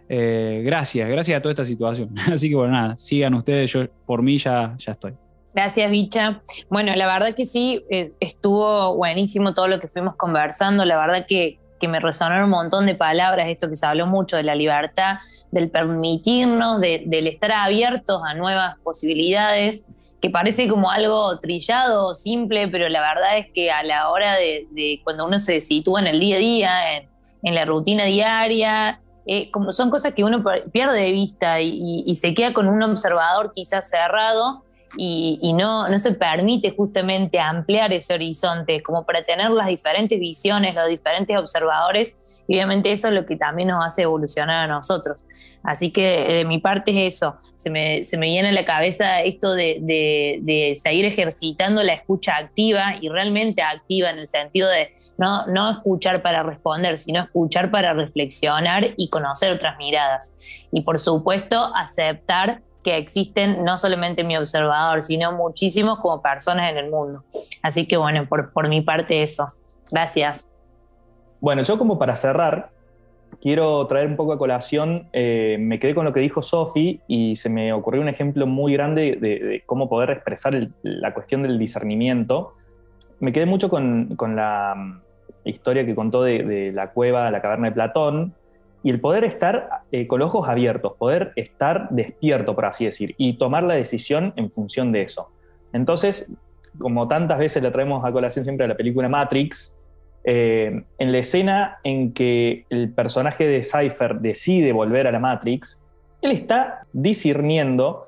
Eh, 0.09 0.61
gracias, 0.65 1.07
gracias 1.09 1.37
a 1.37 1.41
toda 1.41 1.51
esta 1.51 1.65
situación. 1.65 2.17
Así 2.31 2.49
que 2.49 2.55
bueno, 2.55 2.73
nada, 2.73 2.97
sigan 2.97 3.33
ustedes, 3.33 3.71
yo 3.71 3.87
por 4.05 4.23
mí 4.23 4.37
ya, 4.37 4.75
ya 4.79 4.93
estoy. 4.93 5.13
Gracias, 5.57 5.89
Bicha. 5.89 6.39
Bueno, 6.69 6.95
la 6.95 7.07
verdad 7.07 7.33
que 7.33 7.43
sí, 7.43 7.83
eh, 7.89 8.13
estuvo 8.19 8.95
buenísimo 8.95 9.55
todo 9.55 9.67
lo 9.67 9.79
que 9.79 9.87
fuimos 9.87 10.15
conversando. 10.15 10.85
La 10.85 10.99
verdad 10.99 11.25
que, 11.27 11.57
me 11.81 11.99
resonaron 11.99 12.43
un 12.43 12.51
montón 12.51 12.85
de 12.85 12.93
palabras, 12.93 13.47
esto 13.47 13.67
que 13.67 13.75
se 13.75 13.87
habló 13.87 14.05
mucho 14.05 14.37
de 14.37 14.43
la 14.43 14.53
libertad, 14.53 15.15
del 15.51 15.71
permitirnos, 15.71 16.79
del 16.79 17.25
estar 17.25 17.51
abiertos 17.53 18.21
a 18.23 18.35
nuevas 18.35 18.77
posibilidades, 18.83 19.87
que 20.21 20.29
parece 20.29 20.67
como 20.67 20.91
algo 20.91 21.39
trillado, 21.39 22.13
simple, 22.13 22.67
pero 22.67 22.87
la 22.87 23.01
verdad 23.01 23.39
es 23.39 23.47
que 23.51 23.71
a 23.71 23.81
la 23.81 24.11
hora 24.11 24.35
de, 24.35 25.01
cuando 25.03 25.25
uno 25.25 25.39
se 25.39 25.59
sitúa 25.59 26.01
en 26.01 26.07
el 26.07 26.19
día 26.19 26.35
a 26.35 26.39
día, 26.39 26.97
en, 27.41 27.55
la 27.55 27.65
rutina 27.65 28.03
diaria, 28.03 29.01
eh, 29.25 29.49
como 29.49 29.71
son 29.71 29.89
cosas 29.89 30.13
que 30.13 30.23
uno 30.23 30.43
pierde 30.71 30.99
de 30.99 31.11
vista 31.11 31.61
y 31.61 32.13
se 32.13 32.35
queda 32.35 32.53
con 32.53 32.67
un 32.67 32.83
observador 32.83 33.51
quizás 33.55 33.89
cerrado 33.89 34.66
y, 34.95 35.53
no, 35.53 35.89
no 35.89 35.97
se 35.97 36.13
permite 36.13 36.71
justamente 36.71 37.39
ampliar 37.39 37.91
ese 37.91 38.13
horizonte 38.13 38.81
como 38.81 39.05
para 39.05 39.23
tener 39.23 39.49
las 39.49 39.67
diferentes 39.67 40.19
visiones, 40.19 40.75
los 40.75 40.87
diferentes 40.87 41.37
observadores 41.37 42.23
y 42.47 42.55
obviamente 42.55 42.91
eso 42.91 43.09
es 43.09 43.13
lo 43.13 43.25
que 43.25 43.35
también 43.35 43.67
nos 43.67 43.85
hace 43.85 44.03
evolucionar 44.03 44.69
a 44.69 44.73
nosotros. 44.73 45.25
Así 45.63 45.91
que 45.91 46.27
de 46.29 46.45
mi 46.45 46.59
parte 46.59 46.91
es 46.91 47.15
eso, 47.15 47.37
se 47.55 47.69
me, 47.69 48.03
se 48.03 48.17
me 48.17 48.27
viene 48.27 48.49
a 48.49 48.51
la 48.53 48.63
cabeza 48.63 49.21
esto 49.21 49.53
de, 49.53 49.79
de, 49.81 50.73
seguir 50.81 51.05
ejercitando 51.05 51.83
la 51.83 51.93
escucha 51.93 52.37
activa 52.37 52.95
y 53.01 53.09
realmente 53.09 53.61
activa 53.61 54.09
en 54.09 54.19
el 54.19 54.27
sentido 54.27 54.69
de 54.69 54.93
no, 55.17 55.45
no 55.47 55.71
escuchar 55.71 56.21
para 56.21 56.43
responder, 56.43 56.97
sino 56.97 57.23
escuchar 57.23 57.69
para 57.71 57.93
reflexionar 57.93 58.93
y 58.95 59.09
conocer 59.09 59.51
otras 59.51 59.77
miradas. 59.77 60.37
Y 60.71 60.81
por 60.81 60.99
supuesto, 60.99 61.71
aceptar 61.75 62.61
que 62.87 62.95
existen 62.95 63.65
no 63.65 63.77
solamente 63.77 64.23
mi 64.23 64.37
observador, 64.37 65.01
sino 65.01 65.33
muchísimos 65.33 65.99
como 65.99 66.21
personas 66.21 66.71
en 66.71 66.77
el 66.77 66.89
mundo. 66.89 67.25
Así 67.61 67.85
que 67.85 67.97
bueno, 67.97 68.25
por, 68.29 68.53
por 68.53 68.69
mi 68.69 68.79
parte 68.79 69.21
eso. 69.21 69.45
Gracias. 69.91 70.53
Bueno, 71.41 71.63
yo 71.63 71.77
como 71.77 71.99
para 71.99 72.15
cerrar, 72.15 72.69
quiero 73.41 73.85
traer 73.87 74.07
un 74.07 74.15
poco 74.15 74.31
a 74.31 74.37
colación, 74.37 75.09
eh, 75.11 75.57
me 75.59 75.81
quedé 75.81 75.93
con 75.93 76.05
lo 76.05 76.13
que 76.13 76.21
dijo 76.21 76.41
Sofi 76.41 77.01
y 77.09 77.35
se 77.35 77.49
me 77.49 77.73
ocurrió 77.73 78.01
un 78.01 78.07
ejemplo 78.07 78.47
muy 78.47 78.71
grande 78.71 79.17
de, 79.19 79.63
cómo 79.65 79.89
poder 79.89 80.11
expresar 80.11 80.57
la 80.81 81.13
cuestión 81.13 81.43
del 81.43 81.59
discernimiento. 81.59 82.53
Me 83.19 83.33
quedé 83.33 83.45
mucho 83.45 83.67
con, 83.67 84.15
la 84.17 84.75
mm, 84.77 85.01
historia 85.43 85.85
que 85.85 85.93
contó 85.93 86.23
de, 86.23 86.71
la 86.73 86.91
cueva, 86.91 87.29
la 87.31 87.41
caverna 87.41 87.67
de 87.67 87.73
Platón, 87.73 88.33
y 88.87 88.89
el 88.89 89.01
poder 89.01 89.25
estar 89.25 89.81
eh, 89.91 90.07
con 90.07 90.21
los 90.21 90.33
ojos 90.33 90.47
abiertos, 90.47 90.93
poder 90.97 91.33
estar 91.35 91.89
despierto, 91.89 92.55
por 92.55 92.67
así 92.67 92.85
decir, 92.85 93.15
y 93.17 93.37
tomar 93.37 93.63
la 93.63 93.73
decisión 93.73 94.31
en 94.37 94.49
función 94.49 94.93
de 94.93 95.01
eso. 95.01 95.29
Entonces, 95.73 96.31
como 96.79 97.05
tantas 97.05 97.37
veces 97.37 97.61
le 97.61 97.69
traemos 97.69 98.05
a 98.05 98.13
colación 98.13 98.45
siempre 98.45 98.65
la 98.65 98.77
película 98.77 99.09
Matrix, 99.09 99.75
eh, 100.23 100.85
en 100.99 101.11
la 101.11 101.17
escena 101.17 101.79
en 101.83 102.13
que 102.13 102.65
el 102.69 102.93
personaje 102.93 103.45
de 103.45 103.61
Cypher 103.61 104.21
decide 104.21 104.71
volver 104.71 105.05
a 105.05 105.11
la 105.11 105.19
Matrix, 105.19 105.83
él 106.21 106.31
está 106.31 106.85
discerniendo 106.93 108.06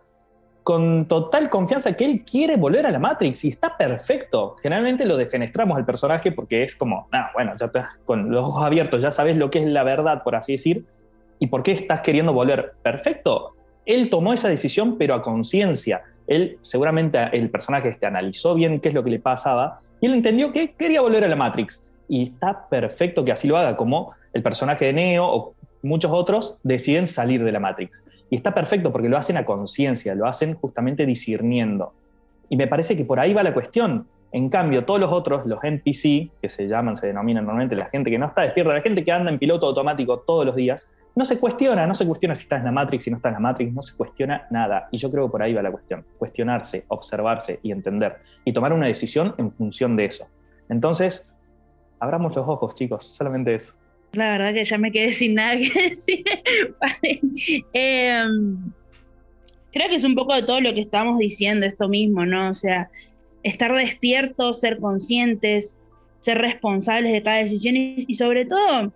con 0.70 1.08
total 1.08 1.50
confianza 1.50 1.94
que 1.94 2.06
él 2.06 2.24
quiere 2.24 2.56
volver 2.56 2.86
a 2.86 2.92
la 2.92 3.00
Matrix 3.00 3.44
y 3.44 3.48
está 3.48 3.76
perfecto. 3.76 4.56
Generalmente 4.62 5.04
lo 5.04 5.18
defenestramos 5.18 5.76
al 5.76 5.84
personaje 5.84 6.32
porque 6.32 6.62
es 6.62 6.76
como, 6.76 7.08
ah, 7.12 7.32
bueno, 7.34 7.54
ya 7.60 7.66
estás 7.66 7.88
con 8.06 8.30
los 8.30 8.46
ojos 8.46 8.64
abiertos, 8.64 9.02
ya 9.02 9.10
sabes 9.10 9.36
lo 9.36 9.50
que 9.50 9.58
es 9.58 9.66
la 9.66 9.82
verdad, 9.82 10.22
por 10.22 10.36
así 10.36 10.52
decir, 10.52 10.86
y 11.40 11.48
por 11.48 11.64
qué 11.64 11.72
estás 11.72 12.02
queriendo 12.02 12.34
volver. 12.34 12.74
Perfecto. 12.84 13.56
Él 13.84 14.12
tomó 14.12 14.32
esa 14.32 14.48
decisión, 14.48 15.00
pero 15.00 15.16
a 15.16 15.24
conciencia. 15.24 16.04
Él, 16.28 16.60
seguramente 16.62 17.18
el 17.34 17.50
personaje 17.50 17.90
este 17.90 18.06
analizó 18.06 18.54
bien 18.54 18.80
qué 18.80 18.90
es 18.90 18.94
lo 18.94 19.04
que 19.04 19.10
le 19.10 19.20
pasaba 19.20 19.80
y 20.00 20.06
él 20.06 20.14
entendió 20.14 20.54
que 20.54 20.74
quería 20.74 21.02
volver 21.02 21.24
a 21.24 21.28
la 21.28 21.36
Matrix 21.36 21.84
y 22.08 22.26
está 22.26 22.70
perfecto 22.70 23.26
que 23.26 23.32
así 23.32 23.48
lo 23.48 23.58
haga, 23.58 23.76
como 23.76 24.14
el 24.34 24.44
personaje 24.44 24.86
de 24.86 24.94
Neo 24.94 25.26
o 25.26 25.56
muchos 25.82 26.12
otros 26.12 26.58
deciden 26.62 27.08
salir 27.08 27.44
de 27.44 27.52
la 27.54 27.60
Matrix. 27.60 28.06
Y 28.30 28.36
está 28.36 28.54
perfecto 28.54 28.92
porque 28.92 29.10
lo 29.10 29.18
hacen 29.18 29.38
a 29.38 29.46
conciencia, 29.46 30.14
lo 30.16 30.28
hacen 30.28 30.56
justamente 30.56 31.06
discerniendo. 31.06 31.94
Y 32.50 32.58
me 32.58 32.68
parece 32.68 32.96
que 32.96 33.06
por 33.06 33.20
ahí 33.20 33.34
va 33.34 33.44
la 33.44 33.54
cuestión. 33.54 34.08
En 34.32 34.50
cambio, 34.50 34.86
todos 34.86 35.00
los 35.00 35.12
otros, 35.12 35.46
los 35.48 35.64
NPC, 35.64 36.30
que 36.42 36.50
se 36.50 36.68
llaman, 36.68 36.96
se 36.96 37.08
denominan 37.08 37.46
normalmente 37.46 37.76
la 37.76 37.86
gente 37.86 38.12
que 38.12 38.20
no 38.20 38.28
está 38.28 38.44
despierta, 38.44 38.74
la 38.74 38.82
gente 38.82 39.04
que 39.04 39.12
anda 39.12 39.32
en 39.32 39.40
piloto 39.40 39.66
automático 39.66 40.20
todos 40.20 40.46
los 40.46 40.56
días, 40.56 40.92
no 41.16 41.26
se 41.26 41.40
cuestiona, 41.40 41.88
no 41.88 41.96
se 41.96 42.06
cuestiona 42.06 42.36
si 42.36 42.44
estás 42.44 42.60
en 42.60 42.66
la 42.66 42.72
Matrix, 42.72 43.04
si 43.04 43.12
no 43.12 43.18
estás 43.18 43.32
en 43.32 43.34
la 43.34 43.40
Matrix, 43.40 43.74
no 43.74 43.82
se 43.82 43.96
cuestiona 43.98 44.48
nada. 44.52 44.88
Y 44.92 44.98
yo 44.98 45.10
creo 45.10 45.26
que 45.26 45.32
por 45.32 45.42
ahí 45.42 45.54
va 45.54 45.64
la 45.64 45.72
cuestión. 45.72 46.06
Cuestionarse, 46.18 46.86
observarse 46.90 47.60
y 47.64 47.72
entender. 47.72 48.18
Y 48.46 48.54
tomar 48.54 48.72
una 48.72 48.86
decisión 48.86 49.34
en 49.38 49.52
función 49.52 49.96
de 49.96 50.06
eso. 50.06 50.28
Entonces, 50.70 51.28
abramos 52.00 52.36
los 52.36 52.48
ojos, 52.48 52.76
chicos, 52.76 53.06
solamente 53.06 53.56
eso. 53.56 53.74
La 54.14 54.32
verdad 54.32 54.54
que 54.54 54.66
ya 54.66 54.78
me 54.78 54.92
quedé 54.92 55.14
sin 55.14 55.36
nada 55.36 55.58
que 55.58 55.72
decir. 55.90 56.24
Em, 57.74 58.72
creo 59.72 59.90
que 59.90 59.96
es 59.96 60.04
un 60.04 60.16
poco 60.16 60.34
de 60.34 60.44
todo 60.44 60.62
lo 60.62 60.74
que 60.74 60.82
estamos 60.82 61.20
diciendo, 61.20 61.66
esto 61.66 61.88
mismo, 61.88 62.26
¿no? 62.26 62.50
O 62.50 62.56
sea, 62.56 62.90
estar 63.44 63.74
despiertos, 63.74 64.60
ser 64.60 64.80
conscientes, 64.80 65.80
ser 66.20 66.40
responsables 66.40 67.14
de 67.14 67.24
cada 67.24 67.38
decisión 67.38 67.76
y, 67.78 68.14
sobre 68.16 68.46
todo, 68.46 68.92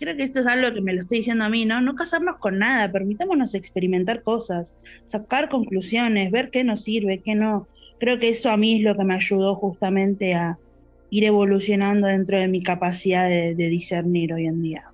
creo 0.00 0.16
que 0.16 0.24
esto 0.24 0.40
es 0.40 0.46
algo 0.46 0.74
que 0.74 0.80
me 0.80 0.92
lo 0.92 1.02
estoy 1.02 1.18
diciendo 1.18 1.44
a 1.44 1.48
mí, 1.48 1.64
¿no? 1.64 1.80
No 1.80 1.94
casarnos 1.94 2.36
con 2.38 2.58
nada, 2.58 2.90
permitámonos 2.90 3.54
experimentar 3.54 4.22
cosas, 4.22 4.74
sacar 5.06 5.48
conclusiones, 5.48 6.30
ver 6.30 6.50
qué 6.50 6.64
nos 6.64 6.82
sirve, 6.82 7.22
qué 7.24 7.34
no. 7.34 7.68
Creo 7.98 8.18
que 8.18 8.28
eso 8.28 8.50
a 8.50 8.56
mí 8.56 8.76
es 8.76 8.82
lo 8.82 8.96
que 8.96 9.04
me 9.04 9.14
ayudó 9.14 9.54
justamente 9.54 10.34
a, 10.34 10.58
ir 11.10 11.24
evolucionando 11.24 12.08
dentro 12.08 12.38
de 12.38 12.48
mi 12.48 12.62
capacidad 12.62 13.28
de, 13.28 13.54
discernir 13.54 14.32
hoy 14.32 14.46
en 14.46 14.62
día. 14.62 14.90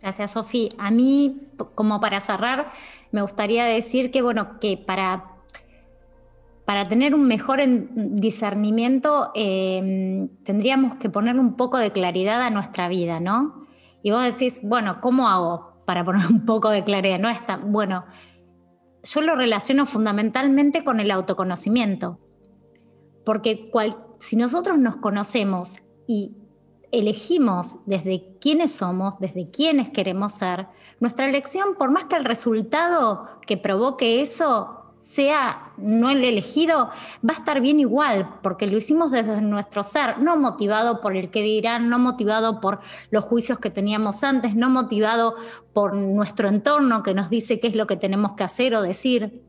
Gracias, 0.00 0.32
Sofi. 0.32 0.68
A 0.78 0.90
mí, 0.90 1.48
como 1.74 2.00
para 2.00 2.20
cerrar, 2.20 2.70
me 3.10 3.22
gustaría 3.22 3.64
decir 3.64 4.10
que, 4.10 4.22
bueno, 4.22 4.58
que 4.60 4.76
para, 4.76 5.24
para 6.64 6.88
tener 6.88 7.14
un 7.14 7.26
mejor 7.26 7.60
discernimiento 7.94 9.30
em, 9.34 10.28
tendríamos 10.44 10.96
que 10.96 11.10
ponerle 11.10 11.40
un 11.40 11.56
poco 11.56 11.78
de 11.78 11.90
claridad 11.90 12.40
a 12.42 12.50
nuestra 12.50 12.88
vida, 12.88 13.20
¿no? 13.20 13.66
Y 14.02 14.12
vos 14.12 14.24
decís, 14.24 14.60
bueno, 14.62 15.00
¿cómo 15.00 15.28
hago 15.28 15.82
para 15.84 16.04
poner 16.04 16.26
un 16.30 16.44
poco 16.44 16.70
de 16.70 16.84
claridad? 16.84 17.18
No 17.18 17.28
está, 17.28 17.56
bueno, 17.56 18.04
yo 19.02 19.20
lo 19.20 19.34
relaciono 19.34 19.86
fundamentalmente 19.86 20.84
con 20.84 21.00
el 21.00 21.10
autoconocimiento, 21.10 22.20
porque 23.24 23.70
cualquier 23.70 24.07
si 24.18 24.36
nosotros 24.36 24.78
nos 24.78 24.96
conocemos 24.96 25.76
y 26.06 26.32
elegimos 26.90 27.76
desde 27.86 28.36
quiénes 28.40 28.72
somos, 28.72 29.18
desde 29.18 29.50
quiénes 29.50 29.90
queremos 29.90 30.32
ser, 30.32 30.66
nuestra 31.00 31.28
elección, 31.28 31.74
por 31.78 31.90
más 31.90 32.06
que 32.06 32.16
el 32.16 32.24
resultado 32.24 33.28
que 33.46 33.56
provoque 33.56 34.20
eso 34.20 34.74
sea 35.00 35.72
no 35.76 36.10
el 36.10 36.24
elegido, 36.24 36.90
va 37.26 37.34
a 37.34 37.38
estar 37.38 37.60
bien 37.60 37.80
igual, 37.80 38.34
porque 38.42 38.66
lo 38.66 38.76
hicimos 38.76 39.10
desde 39.10 39.40
nuestro 39.40 39.82
ser, 39.82 40.18
no 40.18 40.36
motivado 40.36 41.00
por 41.00 41.16
el 41.16 41.30
que 41.30 41.42
dirán, 41.42 41.88
no 41.88 41.98
motivado 41.98 42.60
por 42.60 42.80
los 43.10 43.24
juicios 43.24 43.58
que 43.58 43.70
teníamos 43.70 44.24
antes, 44.24 44.54
no 44.54 44.68
motivado 44.68 45.36
por 45.72 45.94
nuestro 45.94 46.48
entorno 46.48 47.02
que 47.02 47.14
nos 47.14 47.30
dice 47.30 47.60
qué 47.60 47.68
es 47.68 47.76
lo 47.76 47.86
que 47.86 47.96
tenemos 47.96 48.32
que 48.32 48.44
hacer 48.44 48.74
o 48.74 48.82
decir. 48.82 49.47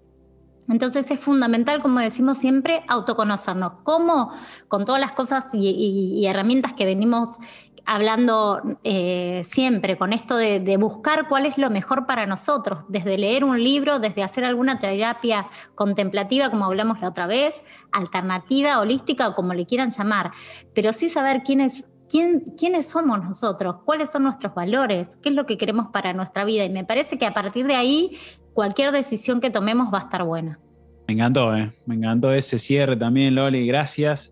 Entonces 0.69 1.10
es 1.10 1.19
fundamental, 1.19 1.82
como 1.82 1.99
decimos 1.99 2.38
siempre, 2.38 2.84
autoconocernos. 2.88 3.73
¿Cómo? 3.84 4.32
Con 4.67 4.86
todas 4.86 5.01
las 5.01 5.13
cosas 5.13 5.49
y, 5.53 6.25
herramientas 6.27 6.73
que 6.73 6.86
venimos 6.86 7.39
hablando 7.86 8.62
eh, 8.84 9.41
siempre, 9.45 9.97
con 9.97 10.13
esto 10.13 10.38
de, 10.38 10.77
buscar 10.77 11.27
cuál 11.27 11.47
es 11.47 11.58
lo 11.58 11.71
mejor 11.71 12.05
para 12.05 12.27
nosotros, 12.27 12.86
desde 12.88 13.17
leer 13.17 13.43
un 13.43 13.63
libro, 13.63 13.97
desde 13.97 14.21
hacer 14.21 14.45
alguna 14.45 14.77
terapia 14.77 15.47
contemplativa, 15.73 16.51
como 16.51 16.65
hablamos 16.65 17.01
la 17.01 17.10
otra 17.10 17.25
vez, 17.25 17.63
alternativa, 17.91 18.79
holística 18.79 19.27
o 19.27 19.34
como 19.34 19.55
le 19.55 19.65
quieran 19.65 19.89
llamar, 19.89 20.32
pero 20.75 20.93
sí 20.93 21.10
saber 21.10 21.41
quiénes 21.41 21.86
quiénes 22.10 22.89
somos 22.89 23.23
nosotros, 23.23 23.77
cuáles 23.86 24.10
son 24.10 24.23
nuestros 24.23 24.53
valores, 24.55 25.17
qué 25.21 25.29
es 25.29 25.36
lo 25.36 25.45
que 25.45 25.58
queremos 25.58 25.89
para 25.93 26.12
nuestra 26.13 26.43
vida. 26.43 26.65
Y 26.65 26.69
me 26.69 26.84
parece 26.84 27.17
que 27.17 27.25
a 27.25 27.34
partir 27.34 27.67
de 27.67 27.75
ahí 27.75 28.17
cualquier 28.53 28.91
decisión 28.91 29.39
que 29.39 29.49
tomemos 29.49 29.93
va 29.93 29.99
a 29.99 30.03
estar 30.03 30.23
buena. 30.23 30.59
Me 31.07 31.15
encantó, 31.15 31.55
¿eh? 31.57 31.71
me 31.88 31.95
encantó 31.95 32.31
ese 32.31 32.59
cierre 32.59 32.95
también, 32.95 33.33
Loli, 33.33 33.65
gracias. 33.65 34.31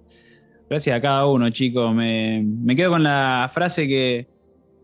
Gracias 0.69 0.95
a 0.95 1.01
cada 1.01 1.25
uno, 1.25 1.49
chicos. 1.49 1.91
Me, 1.95 2.75
quedo 2.75 2.91
con 2.91 3.03
la 3.03 3.49
frase 3.51 3.87
que, 3.87 4.27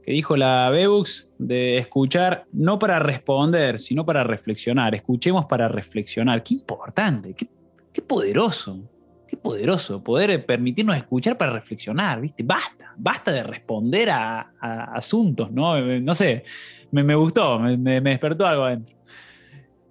dijo 0.08 0.36
la 0.36 0.70
Bebux 0.72 1.30
de 1.38 1.78
escuchar 1.78 2.46
no 2.52 2.80
para 2.80 3.00
responder, 3.00 3.80
sino 3.80 4.06
para 4.06 4.24
reflexionar. 4.24 4.96
Escuchemos 4.96 5.46
para 5.46 5.68
reflexionar. 5.68 6.42
Qué 6.42 6.56
importante, 6.56 7.36
qué, 7.36 8.02
poderoso, 8.02 8.90
qué 9.28 9.38
poderoso 9.38 10.04
poder 10.04 10.46
permitirnos 10.46 10.96
escuchar 10.96 11.38
para 11.38 11.52
reflexionar, 11.52 12.22
¿viste? 12.22 12.44
Basta, 12.44 12.94
basta 12.98 13.32
de 13.32 13.44
responder 13.44 14.10
a, 14.10 14.54
asuntos, 14.96 15.52
¿no? 15.52 15.80
No 16.00 16.14
sé, 16.14 16.44
me, 16.92 17.14
gustó, 17.14 17.60
me, 17.60 17.78
me 17.78 18.10
despertó 18.10 18.48
algo 18.48 18.64
adentro. 18.64 18.96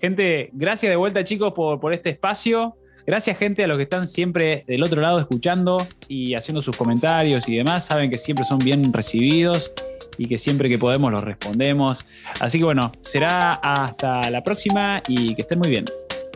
Gente, 0.02 0.50
gracias 0.52 0.90
de 0.90 0.96
vuelta 0.96 1.22
chicos 1.22 1.52
por, 1.52 1.78
por 1.78 1.92
este 1.92 2.10
espacio. 2.10 2.76
Gracias 3.06 3.38
gente 3.38 3.62
a 3.62 3.68
los 3.68 3.76
que 3.76 3.84
están 3.84 4.08
siempre 4.08 4.64
del 4.66 4.82
otro 4.82 5.00
lado 5.00 5.20
escuchando 5.20 5.76
y 6.08 6.34
haciendo 6.34 6.60
sus 6.60 6.76
comentarios 6.76 7.48
y 7.48 7.56
demás. 7.56 7.86
Saben 7.86 8.10
que 8.10 8.18
siempre 8.18 8.44
son 8.44 8.58
bien 8.58 8.92
recibidos 8.92 9.70
y 10.18 10.26
que 10.26 10.38
siempre 10.38 10.68
que 10.68 10.76
podemos 10.76 11.12
los 11.12 11.22
respondemos. 11.22 12.04
Así 12.40 12.58
que 12.58 12.64
bueno, 12.64 12.90
será 13.00 13.50
hasta 13.50 14.28
la 14.28 14.42
próxima 14.42 15.00
y 15.06 15.36
que 15.36 15.42
estén 15.42 15.60
muy 15.60 15.70
bien. 15.70 15.84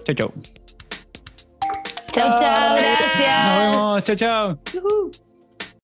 Chau, 0.04 0.14
chau. 0.14 0.32
Chau, 2.12 2.30
chau. 2.38 2.76
Gracias. 2.76 3.48
Nos 3.48 3.58
vemos. 3.58 4.04
Chau, 4.04 4.16
chau. 4.16 5.25